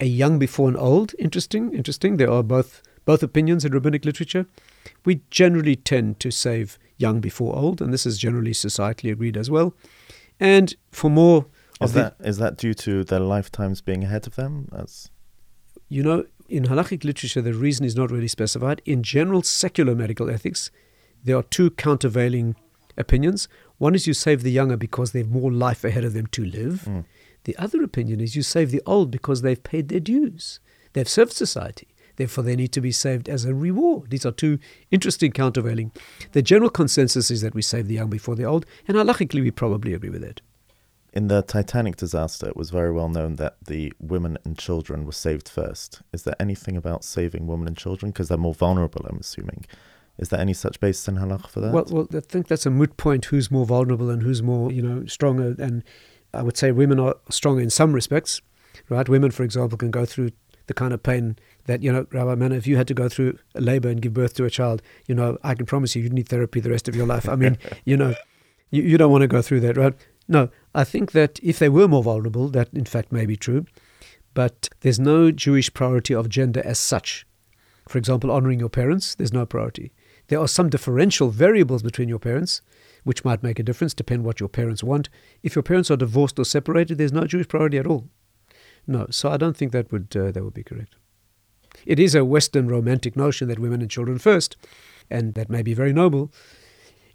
A 0.00 0.06
young 0.06 0.38
before 0.38 0.68
an 0.68 0.76
old, 0.76 1.14
interesting, 1.18 1.72
interesting. 1.72 2.16
There 2.16 2.30
are 2.30 2.42
both 2.42 2.82
both 3.04 3.22
opinions 3.22 3.64
in 3.64 3.72
rabbinic 3.72 4.04
literature. 4.04 4.46
We 5.04 5.22
generally 5.30 5.76
tend 5.76 6.20
to 6.20 6.30
save 6.30 6.78
young 6.98 7.20
before 7.20 7.56
old, 7.56 7.80
and 7.80 7.92
this 7.92 8.04
is 8.04 8.18
generally 8.18 8.52
societally 8.52 9.10
agreed 9.10 9.36
as 9.36 9.50
well. 9.50 9.74
And 10.38 10.74
for 10.90 11.10
more 11.10 11.46
Is 11.80 11.90
of 11.90 11.92
the, 11.92 12.00
that 12.00 12.16
is 12.20 12.38
that 12.38 12.56
due 12.56 12.74
to 12.74 13.04
their 13.04 13.20
lifetimes 13.20 13.80
being 13.80 14.04
ahead 14.04 14.26
of 14.26 14.36
them? 14.36 14.68
As 14.72 15.10
you 15.88 16.02
know, 16.02 16.24
in 16.50 16.64
halachic 16.64 17.04
literature, 17.04 17.40
the 17.40 17.54
reason 17.54 17.84
is 17.86 17.96
not 17.96 18.10
really 18.10 18.28
specified. 18.28 18.82
In 18.84 19.02
general 19.02 19.42
secular 19.42 19.94
medical 19.94 20.28
ethics, 20.28 20.70
there 21.24 21.36
are 21.36 21.44
two 21.44 21.70
countervailing 21.70 22.56
opinions. 22.96 23.48
One 23.78 23.94
is 23.94 24.06
you 24.06 24.14
save 24.14 24.42
the 24.42 24.50
younger 24.50 24.76
because 24.76 25.12
they 25.12 25.20
have 25.20 25.30
more 25.30 25.52
life 25.52 25.84
ahead 25.84 26.04
of 26.04 26.12
them 26.12 26.26
to 26.28 26.44
live. 26.44 26.82
Mm. 26.86 27.04
The 27.44 27.56
other 27.56 27.82
opinion 27.82 28.20
is 28.20 28.36
you 28.36 28.42
save 28.42 28.70
the 28.70 28.82
old 28.84 29.10
because 29.10 29.42
they've 29.42 29.62
paid 29.62 29.88
their 29.88 30.00
dues. 30.00 30.60
They've 30.92 31.08
served 31.08 31.32
society. 31.32 31.88
Therefore, 32.16 32.44
they 32.44 32.56
need 32.56 32.72
to 32.72 32.80
be 32.82 32.92
saved 32.92 33.28
as 33.28 33.44
a 33.44 33.54
reward. 33.54 34.10
These 34.10 34.26
are 34.26 34.32
two 34.32 34.58
interesting 34.90 35.32
countervailing. 35.32 35.92
The 36.32 36.42
general 36.42 36.68
consensus 36.68 37.30
is 37.30 37.40
that 37.40 37.54
we 37.54 37.62
save 37.62 37.86
the 37.86 37.94
young 37.94 38.10
before 38.10 38.34
the 38.34 38.44
old, 38.44 38.66
and 38.86 38.96
halachically, 38.96 39.42
we 39.42 39.50
probably 39.50 39.94
agree 39.94 40.10
with 40.10 40.20
that. 40.20 40.42
In 41.12 41.28
the 41.28 41.42
Titanic 41.42 41.96
disaster. 41.96 42.48
It 42.48 42.56
was 42.56 42.70
very 42.70 42.92
well 42.92 43.08
known 43.08 43.36
that 43.36 43.56
the 43.66 43.92
women 43.98 44.38
and 44.44 44.56
children 44.56 45.04
were 45.04 45.12
saved 45.12 45.48
first. 45.48 46.02
Is 46.12 46.22
there 46.22 46.36
anything 46.38 46.76
about 46.76 47.04
saving 47.04 47.46
women 47.46 47.66
and 47.66 47.76
children 47.76 48.12
because 48.12 48.28
they're 48.28 48.38
more 48.38 48.54
vulnerable? 48.54 49.04
I'm 49.08 49.18
assuming. 49.18 49.66
Is 50.18 50.28
there 50.28 50.38
any 50.38 50.52
such 50.52 50.78
basis 50.80 51.08
in 51.08 51.16
halakha 51.16 51.48
for 51.48 51.60
that? 51.60 51.72
Well, 51.72 51.86
well, 51.90 52.06
I 52.14 52.20
think 52.20 52.46
that's 52.46 52.66
a 52.66 52.70
moot 52.70 52.96
point. 52.96 53.24
Who's 53.26 53.50
more 53.50 53.66
vulnerable 53.66 54.10
and 54.10 54.22
who's 54.22 54.42
more, 54.42 54.70
you 54.70 54.82
know, 54.82 55.06
stronger? 55.06 55.56
And 55.58 55.82
I 56.34 56.42
would 56.42 56.56
say 56.56 56.72
women 56.72 57.00
are 57.00 57.16
stronger 57.30 57.62
in 57.62 57.70
some 57.70 57.92
respects, 57.92 58.40
right? 58.88 59.08
Women, 59.08 59.30
for 59.30 59.42
example, 59.42 59.78
can 59.78 59.90
go 59.90 60.04
through 60.04 60.30
the 60.66 60.74
kind 60.74 60.92
of 60.92 61.02
pain 61.02 61.36
that, 61.64 61.82
you 61.82 61.90
know, 61.90 62.06
Rabbi 62.12 62.34
Mena, 62.36 62.54
if 62.54 62.66
you 62.66 62.76
had 62.76 62.86
to 62.88 62.94
go 62.94 63.08
through 63.08 63.38
labor 63.54 63.88
and 63.88 64.00
give 64.00 64.14
birth 64.14 64.34
to 64.34 64.44
a 64.44 64.50
child, 64.50 64.82
you 65.08 65.14
know, 65.14 65.38
I 65.42 65.54
can 65.54 65.66
promise 65.66 65.96
you, 65.96 66.02
you'd 66.02 66.12
need 66.12 66.28
therapy 66.28 66.60
the 66.60 66.70
rest 66.70 66.86
of 66.86 66.94
your 66.94 67.06
life. 67.06 67.28
I 67.28 67.34
mean, 67.34 67.58
you 67.84 67.96
know, 67.96 68.14
you, 68.70 68.82
you 68.82 68.98
don't 68.98 69.10
want 69.10 69.22
to 69.22 69.28
go 69.28 69.42
through 69.42 69.60
that, 69.60 69.76
right? 69.76 69.94
No, 70.30 70.48
I 70.76 70.84
think 70.84 71.10
that 71.10 71.40
if 71.42 71.58
they 71.58 71.68
were 71.68 71.88
more 71.88 72.04
vulnerable, 72.04 72.48
that 72.50 72.68
in 72.72 72.84
fact 72.84 73.10
may 73.10 73.26
be 73.26 73.36
true. 73.36 73.66
But 74.32 74.68
there's 74.80 75.00
no 75.00 75.32
Jewish 75.32 75.74
priority 75.74 76.14
of 76.14 76.28
gender 76.28 76.62
as 76.64 76.78
such. 76.78 77.26
For 77.88 77.98
example, 77.98 78.30
honoring 78.30 78.60
your 78.60 78.68
parents, 78.68 79.16
there's 79.16 79.32
no 79.32 79.44
priority. 79.44 79.90
There 80.28 80.38
are 80.38 80.46
some 80.46 80.70
differential 80.70 81.30
variables 81.30 81.82
between 81.82 82.08
your 82.08 82.20
parents, 82.20 82.62
which 83.02 83.24
might 83.24 83.42
make 83.42 83.58
a 83.58 83.64
difference, 83.64 83.92
depend 83.92 84.22
what 84.22 84.38
your 84.38 84.48
parents 84.48 84.84
want. 84.84 85.08
If 85.42 85.56
your 85.56 85.64
parents 85.64 85.90
are 85.90 85.96
divorced 85.96 86.38
or 86.38 86.44
separated, 86.44 86.98
there's 86.98 87.12
no 87.12 87.26
Jewish 87.26 87.48
priority 87.48 87.78
at 87.78 87.88
all. 87.88 88.08
No, 88.86 89.08
so 89.10 89.30
I 89.30 89.36
don't 89.36 89.56
think 89.56 89.72
that 89.72 89.90
would 89.90 90.16
uh, 90.16 90.30
that 90.30 90.44
would 90.44 90.54
be 90.54 90.62
correct. 90.62 90.94
It 91.84 91.98
is 91.98 92.14
a 92.14 92.24
Western 92.24 92.68
romantic 92.68 93.16
notion 93.16 93.48
that 93.48 93.58
women 93.58 93.80
and 93.80 93.90
children 93.90 94.18
first, 94.18 94.56
and 95.10 95.34
that 95.34 95.50
may 95.50 95.62
be 95.62 95.74
very 95.74 95.92
noble, 95.92 96.32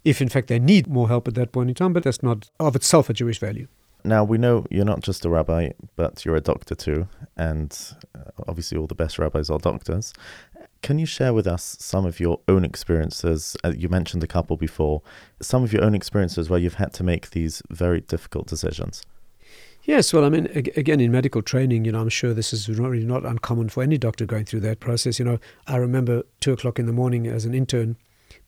if 0.06 0.22
in 0.22 0.28
fact 0.28 0.46
they 0.46 0.60
need 0.60 0.86
more 0.86 1.08
help 1.08 1.26
at 1.26 1.34
that 1.34 1.50
point 1.50 1.68
in 1.68 1.74
time. 1.74 1.92
But 1.92 2.04
that's 2.04 2.22
not 2.22 2.48
of 2.60 2.76
itself 2.76 3.10
a 3.10 3.12
Jewish 3.12 3.40
value. 3.40 3.66
Now 4.04 4.22
we 4.22 4.38
know 4.38 4.64
you're 4.70 4.84
not 4.84 5.00
just 5.00 5.24
a 5.24 5.28
rabbi, 5.28 5.70
but 5.96 6.24
you're 6.24 6.36
a 6.36 6.40
doctor 6.40 6.76
too, 6.76 7.08
and 7.36 7.76
uh, 8.14 8.30
obviously 8.46 8.78
all 8.78 8.86
the 8.86 8.94
best 8.94 9.18
rabbis 9.18 9.50
are 9.50 9.58
doctors. 9.58 10.14
Can 10.80 11.00
you 11.00 11.06
share 11.06 11.34
with 11.34 11.48
us 11.48 11.76
some 11.80 12.06
of 12.06 12.20
your 12.20 12.38
own 12.46 12.64
experiences? 12.64 13.56
Uh, 13.64 13.72
you 13.76 13.88
mentioned 13.88 14.22
a 14.22 14.28
couple 14.28 14.56
before. 14.56 15.02
Some 15.42 15.64
of 15.64 15.72
your 15.72 15.82
own 15.82 15.96
experiences 15.96 16.48
where 16.48 16.60
you've 16.60 16.74
had 16.74 16.92
to 16.94 17.02
make 17.02 17.30
these 17.30 17.60
very 17.68 18.00
difficult 18.00 18.46
decisions. 18.46 19.02
Yes, 19.82 20.12
well, 20.12 20.24
I 20.24 20.28
mean, 20.28 20.46
again, 20.76 21.00
in 21.00 21.10
medical 21.10 21.42
training, 21.42 21.84
you 21.84 21.92
know, 21.92 22.00
I'm 22.00 22.08
sure 22.08 22.34
this 22.34 22.52
is 22.52 22.68
not 22.68 22.90
really 22.90 23.04
not 23.04 23.24
uncommon 23.24 23.70
for 23.70 23.82
any 23.82 23.98
doctor 23.98 24.26
going 24.26 24.44
through 24.44 24.60
that 24.60 24.78
process. 24.78 25.18
You 25.18 25.24
know, 25.24 25.38
I 25.66 25.76
remember 25.76 26.22
two 26.38 26.52
o'clock 26.52 26.78
in 26.78 26.86
the 26.86 26.92
morning 26.92 27.26
as 27.26 27.44
an 27.44 27.54
intern 27.54 27.96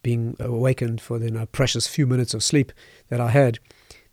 being 0.02 0.36
awakened 0.38 1.00
for 1.00 1.18
the 1.18 1.46
precious 1.52 1.86
few 1.86 2.06
minutes 2.06 2.34
of 2.34 2.42
sleep 2.42 2.72
that 3.08 3.20
I 3.20 3.30
had. 3.30 3.58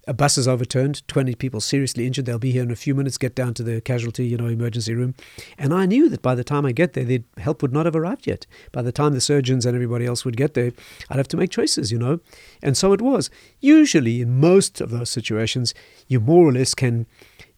A 0.07 0.13
bus 0.13 0.37
is 0.37 0.47
overturned, 0.47 1.07
20 1.07 1.33
people 1.35 1.59
seriously 1.59 2.05
injured. 2.05 2.25
They'll 2.25 2.37
be 2.37 2.51
here 2.51 2.61
in 2.61 2.69
a 2.69 2.75
few 2.75 2.93
minutes, 2.93 3.17
get 3.17 3.33
down 3.33 3.55
to 3.55 3.63
the 3.63 3.81
casualty, 3.81 4.27
you 4.27 4.37
know, 4.37 4.47
emergency 4.47 4.93
room. 4.93 5.15
And 5.57 5.73
I 5.73 5.87
knew 5.87 6.09
that 6.09 6.21
by 6.21 6.35
the 6.35 6.43
time 6.43 6.63
I 6.63 6.73
get 6.73 6.93
there, 6.93 7.03
the 7.03 7.23
help 7.37 7.63
would 7.63 7.73
not 7.73 7.87
have 7.87 7.95
arrived 7.95 8.27
yet. 8.27 8.45
By 8.71 8.83
the 8.83 8.91
time 8.91 9.13
the 9.13 9.21
surgeons 9.21 9.65
and 9.65 9.73
everybody 9.73 10.05
else 10.05 10.23
would 10.23 10.37
get 10.37 10.53
there, 10.53 10.73
I'd 11.09 11.17
have 11.17 11.27
to 11.29 11.37
make 11.37 11.49
choices, 11.49 11.91
you 11.91 11.97
know. 11.97 12.19
And 12.61 12.77
so 12.77 12.93
it 12.93 13.01
was. 13.01 13.31
Usually, 13.61 14.21
in 14.21 14.39
most 14.39 14.79
of 14.79 14.91
those 14.91 15.09
situations, 15.09 15.73
you 16.07 16.19
more 16.19 16.47
or 16.47 16.51
less 16.51 16.75
can 16.75 17.07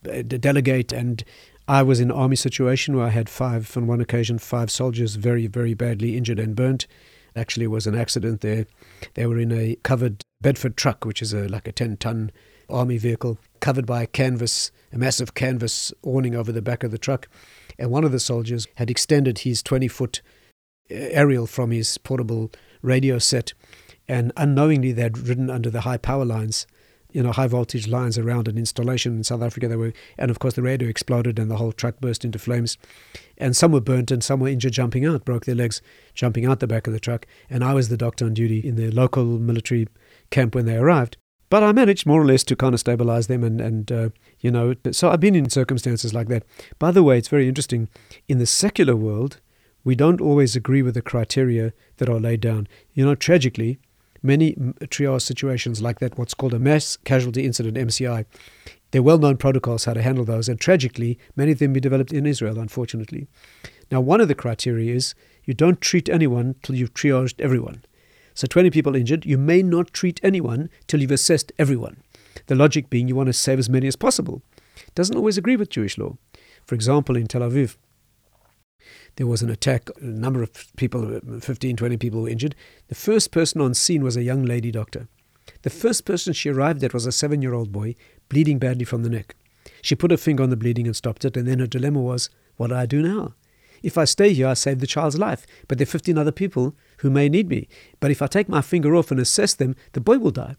uh, 0.09 0.21
delegate. 0.21 0.93
And 0.93 1.25
I 1.67 1.83
was 1.83 1.99
in 1.99 2.11
army 2.11 2.37
situation 2.37 2.95
where 2.95 3.07
I 3.07 3.09
had 3.09 3.27
five, 3.27 3.75
on 3.75 3.87
one 3.87 3.99
occasion, 3.99 4.39
five 4.39 4.71
soldiers 4.71 5.15
very, 5.15 5.47
very 5.47 5.73
badly 5.73 6.15
injured 6.15 6.39
and 6.39 6.55
burnt. 6.55 6.87
Actually, 7.37 7.67
was 7.67 7.87
an 7.87 7.95
accident 7.95 8.41
there. 8.41 8.65
They 9.13 9.25
were 9.25 9.37
in 9.39 9.51
a 9.51 9.75
covered 9.83 10.23
Bedford 10.41 10.75
truck, 10.75 11.05
which 11.05 11.21
is 11.21 11.33
a, 11.33 11.47
like 11.47 11.67
a 11.67 11.71
10 11.71 11.97
ton 11.97 12.31
army 12.69 12.97
vehicle, 12.97 13.37
covered 13.59 13.85
by 13.85 14.03
a 14.03 14.07
canvas, 14.07 14.71
a 14.91 14.97
massive 14.97 15.33
canvas 15.33 15.93
awning 16.03 16.35
over 16.35 16.51
the 16.51 16.61
back 16.61 16.83
of 16.83 16.91
the 16.91 16.97
truck. 16.97 17.29
and 17.79 17.91
one 17.91 18.03
of 18.03 18.11
the 18.11 18.19
soldiers 18.19 18.67
had 18.75 18.89
extended 18.89 19.39
his 19.39 19.61
20 19.61 19.87
foot 19.87 20.21
uh, 20.89 20.95
aerial 20.95 21.45
from 21.45 21.71
his 21.71 21.97
portable 21.99 22.51
radio 22.81 23.19
set, 23.19 23.53
and 24.07 24.31
unknowingly 24.35 24.91
they 24.91 25.03
had 25.03 25.17
ridden 25.17 25.49
under 25.49 25.69
the 25.69 25.81
high 25.81 25.97
power 25.97 26.25
lines 26.25 26.65
you 27.17 27.23
know, 27.23 27.31
high 27.31 27.47
voltage 27.47 27.87
lines 27.87 28.15
around 28.15 28.47
an 28.47 28.59
installation 28.59 29.15
in 29.17 29.23
South 29.23 29.41
Africa. 29.41 29.67
They 29.67 29.75
were, 29.75 29.91
and 30.19 30.29
of 30.29 30.37
course, 30.37 30.53
the 30.53 30.61
radio 30.61 30.87
exploded 30.87 31.39
and 31.39 31.49
the 31.49 31.57
whole 31.57 31.71
truck 31.71 31.99
burst 31.99 32.23
into 32.23 32.37
flames. 32.37 32.77
And 33.39 33.57
some 33.57 33.71
were 33.71 33.81
burnt 33.81 34.11
and 34.11 34.23
some 34.23 34.39
were 34.39 34.49
injured 34.49 34.73
jumping 34.73 35.03
out, 35.03 35.25
broke 35.25 35.45
their 35.45 35.55
legs 35.55 35.81
jumping 36.13 36.45
out 36.45 36.59
the 36.59 36.67
back 36.67 36.85
of 36.85 36.93
the 36.93 36.99
truck. 36.99 37.25
And 37.49 37.63
I 37.63 37.73
was 37.73 37.89
the 37.89 37.97
doctor 37.97 38.25
on 38.25 38.35
duty 38.35 38.59
in 38.59 38.75
the 38.75 38.91
local 38.91 39.25
military 39.25 39.87
camp 40.29 40.53
when 40.53 40.67
they 40.67 40.77
arrived. 40.77 41.17
But 41.49 41.63
I 41.63 41.71
managed 41.71 42.05
more 42.05 42.21
or 42.21 42.25
less 42.25 42.43
to 42.43 42.55
kind 42.55 42.75
of 42.75 42.81
stabilize 42.81 43.25
them, 43.25 43.43
and, 43.43 43.59
and 43.59 43.91
uh, 43.91 44.09
you 44.39 44.51
know, 44.51 44.75
so 44.91 45.09
I've 45.09 45.19
been 45.19 45.33
in 45.33 45.49
circumstances 45.49 46.13
like 46.13 46.27
that. 46.27 46.43
By 46.77 46.91
the 46.91 47.01
way, 47.01 47.17
it's 47.17 47.29
very 47.29 47.47
interesting. 47.47 47.89
In 48.27 48.37
the 48.37 48.45
secular 48.45 48.95
world, 48.95 49.39
we 49.83 49.95
don't 49.95 50.21
always 50.21 50.55
agree 50.55 50.83
with 50.83 50.93
the 50.93 51.01
criteria 51.01 51.73
that 51.97 52.09
are 52.09 52.19
laid 52.19 52.41
down. 52.41 52.67
You 52.93 53.05
know, 53.05 53.15
tragically, 53.15 53.79
many 54.23 54.53
triage 54.53 55.21
situations 55.21 55.81
like 55.81 55.99
that, 55.99 56.17
what's 56.17 56.33
called 56.33 56.53
a 56.53 56.59
mass 56.59 56.97
casualty 56.97 57.45
incident, 57.45 57.77
MCI. 57.77 58.25
There 58.91 58.99
are 58.99 59.03
well 59.03 59.17
known 59.17 59.37
protocols 59.37 59.85
how 59.85 59.93
to 59.93 60.01
handle 60.01 60.25
those, 60.25 60.47
and 60.47 60.59
tragically, 60.59 61.19
many 61.35 61.51
of 61.51 61.59
them 61.59 61.73
be 61.73 61.79
developed 61.79 62.13
in 62.13 62.25
Israel, 62.25 62.59
unfortunately. 62.59 63.27
Now, 63.91 64.01
one 64.01 64.21
of 64.21 64.27
the 64.27 64.35
criteria 64.35 64.93
is 64.95 65.13
you 65.43 65.53
don't 65.53 65.81
treat 65.81 66.09
anyone 66.09 66.55
till 66.63 66.75
you've 66.75 66.93
triaged 66.93 67.39
everyone. 67.41 67.83
So, 68.33 68.47
20 68.47 68.69
people 68.69 68.95
injured, 68.95 69.25
you 69.25 69.37
may 69.37 69.63
not 69.63 69.93
treat 69.93 70.19
anyone 70.23 70.69
till 70.87 71.01
you've 71.01 71.11
assessed 71.11 71.51
everyone. 71.57 71.97
The 72.45 72.55
logic 72.55 72.89
being 72.89 73.07
you 73.07 73.15
want 73.15 73.27
to 73.27 73.33
save 73.33 73.59
as 73.59 73.69
many 73.69 73.87
as 73.87 73.95
possible. 73.95 74.41
Doesn't 74.95 75.17
always 75.17 75.37
agree 75.37 75.55
with 75.55 75.69
Jewish 75.69 75.97
law. 75.97 76.17
For 76.65 76.75
example, 76.75 77.15
in 77.15 77.27
Tel 77.27 77.41
Aviv, 77.41 77.77
there 79.17 79.27
was 79.27 79.41
an 79.41 79.49
attack. 79.49 79.89
A 80.01 80.05
number 80.05 80.41
of 80.41 80.75
people, 80.77 81.19
15, 81.41 81.75
20 81.75 81.97
people 81.97 82.21
were 82.21 82.29
injured. 82.29 82.55
The 82.87 82.95
first 82.95 83.31
person 83.31 83.59
on 83.61 83.73
scene 83.73 84.03
was 84.03 84.15
a 84.15 84.23
young 84.23 84.43
lady 84.43 84.71
doctor. 84.71 85.07
The 85.63 85.69
first 85.69 86.05
person 86.05 86.33
she 86.33 86.49
arrived 86.49 86.83
at 86.83 86.93
was 86.93 87.05
a 87.05 87.11
seven 87.11 87.41
year 87.41 87.53
old 87.53 87.71
boy 87.71 87.95
bleeding 88.29 88.59
badly 88.59 88.85
from 88.85 89.03
the 89.03 89.09
neck. 89.09 89.35
She 89.81 89.95
put 89.95 90.11
her 90.11 90.17
finger 90.17 90.43
on 90.43 90.49
the 90.49 90.55
bleeding 90.55 90.85
and 90.85 90.95
stopped 90.95 91.25
it, 91.25 91.35
and 91.35 91.47
then 91.47 91.59
her 91.59 91.67
dilemma 91.67 91.99
was, 91.99 92.29
What 92.55 92.67
do 92.67 92.75
I 92.75 92.85
do 92.85 93.01
now? 93.01 93.33
If 93.83 93.97
I 93.97 94.05
stay 94.05 94.33
here, 94.33 94.47
I 94.47 94.53
save 94.53 94.79
the 94.79 94.87
child's 94.87 95.17
life, 95.17 95.45
but 95.67 95.77
there 95.77 95.83
are 95.83 95.87
15 95.87 96.17
other 96.17 96.31
people 96.31 96.75
who 96.97 97.09
may 97.09 97.29
need 97.29 97.49
me. 97.49 97.67
But 97.99 98.11
if 98.11 98.21
I 98.21 98.27
take 98.27 98.49
my 98.49 98.61
finger 98.61 98.95
off 98.95 99.11
and 99.11 99.19
assess 99.19 99.53
them, 99.53 99.75
the 99.93 100.01
boy 100.01 100.17
will 100.17 100.31
die. 100.31 100.55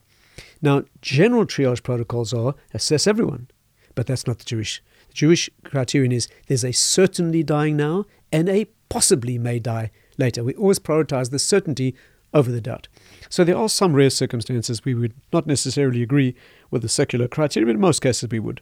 Now, 0.62 0.84
general 1.00 1.44
triage 1.44 1.82
protocols 1.82 2.32
are 2.32 2.54
assess 2.72 3.06
everyone, 3.06 3.48
but 3.94 4.06
that's 4.06 4.26
not 4.26 4.38
the 4.38 4.44
Jewish. 4.44 4.82
The 5.08 5.14
Jewish 5.14 5.50
criterion 5.64 6.12
is 6.12 6.28
there's 6.46 6.64
a 6.64 6.72
certainly 6.72 7.42
dying 7.42 7.76
now 7.76 8.04
and 8.32 8.48
a 8.48 8.66
possibly 8.88 9.38
may 9.38 9.58
die 9.58 9.90
later. 10.16 10.42
We 10.44 10.54
always 10.54 10.78
prioritize 10.78 11.30
the 11.30 11.38
certainty 11.38 11.94
over 12.34 12.50
the 12.50 12.60
doubt. 12.60 12.88
So 13.28 13.44
there 13.44 13.56
are 13.56 13.68
some 13.68 13.94
rare 13.94 14.10
circumstances 14.10 14.84
we 14.84 14.94
would 14.94 15.14
not 15.32 15.46
necessarily 15.46 16.02
agree 16.02 16.34
with 16.70 16.82
the 16.82 16.88
secular 16.88 17.28
criteria, 17.28 17.66
but 17.66 17.74
in 17.74 17.80
most 17.80 18.00
cases 18.00 18.28
we 18.30 18.38
would. 18.38 18.60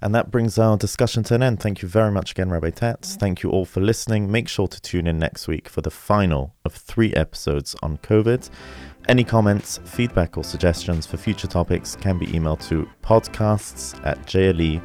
And 0.00 0.14
that 0.14 0.30
brings 0.30 0.58
our 0.58 0.76
discussion 0.76 1.22
to 1.24 1.34
an 1.34 1.42
end. 1.42 1.60
Thank 1.60 1.80
you 1.80 1.88
very 1.88 2.10
much 2.10 2.32
again, 2.32 2.50
Rabbi 2.50 2.70
Tatz. 2.70 3.16
Thank 3.16 3.42
you 3.42 3.50
all 3.50 3.64
for 3.64 3.80
listening. 3.80 4.30
Make 4.30 4.46
sure 4.48 4.68
to 4.68 4.80
tune 4.80 5.06
in 5.06 5.18
next 5.18 5.48
week 5.48 5.68
for 5.68 5.80
the 5.80 5.90
final 5.90 6.54
of 6.64 6.74
three 6.74 7.14
episodes 7.14 7.74
on 7.82 7.96
COVID. 7.98 8.50
Any 9.08 9.24
comments, 9.24 9.80
feedback, 9.84 10.36
or 10.36 10.44
suggestions 10.44 11.06
for 11.06 11.16
future 11.16 11.46
topics 11.46 11.96
can 11.96 12.18
be 12.18 12.26
emailed 12.26 12.66
to 12.68 12.88
podcasts 13.02 13.98
at 14.04 14.26
jle.org.uk. 14.26 14.82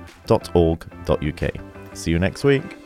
See 1.98 2.12
you 2.12 2.20
next 2.20 2.44
week. 2.44 2.81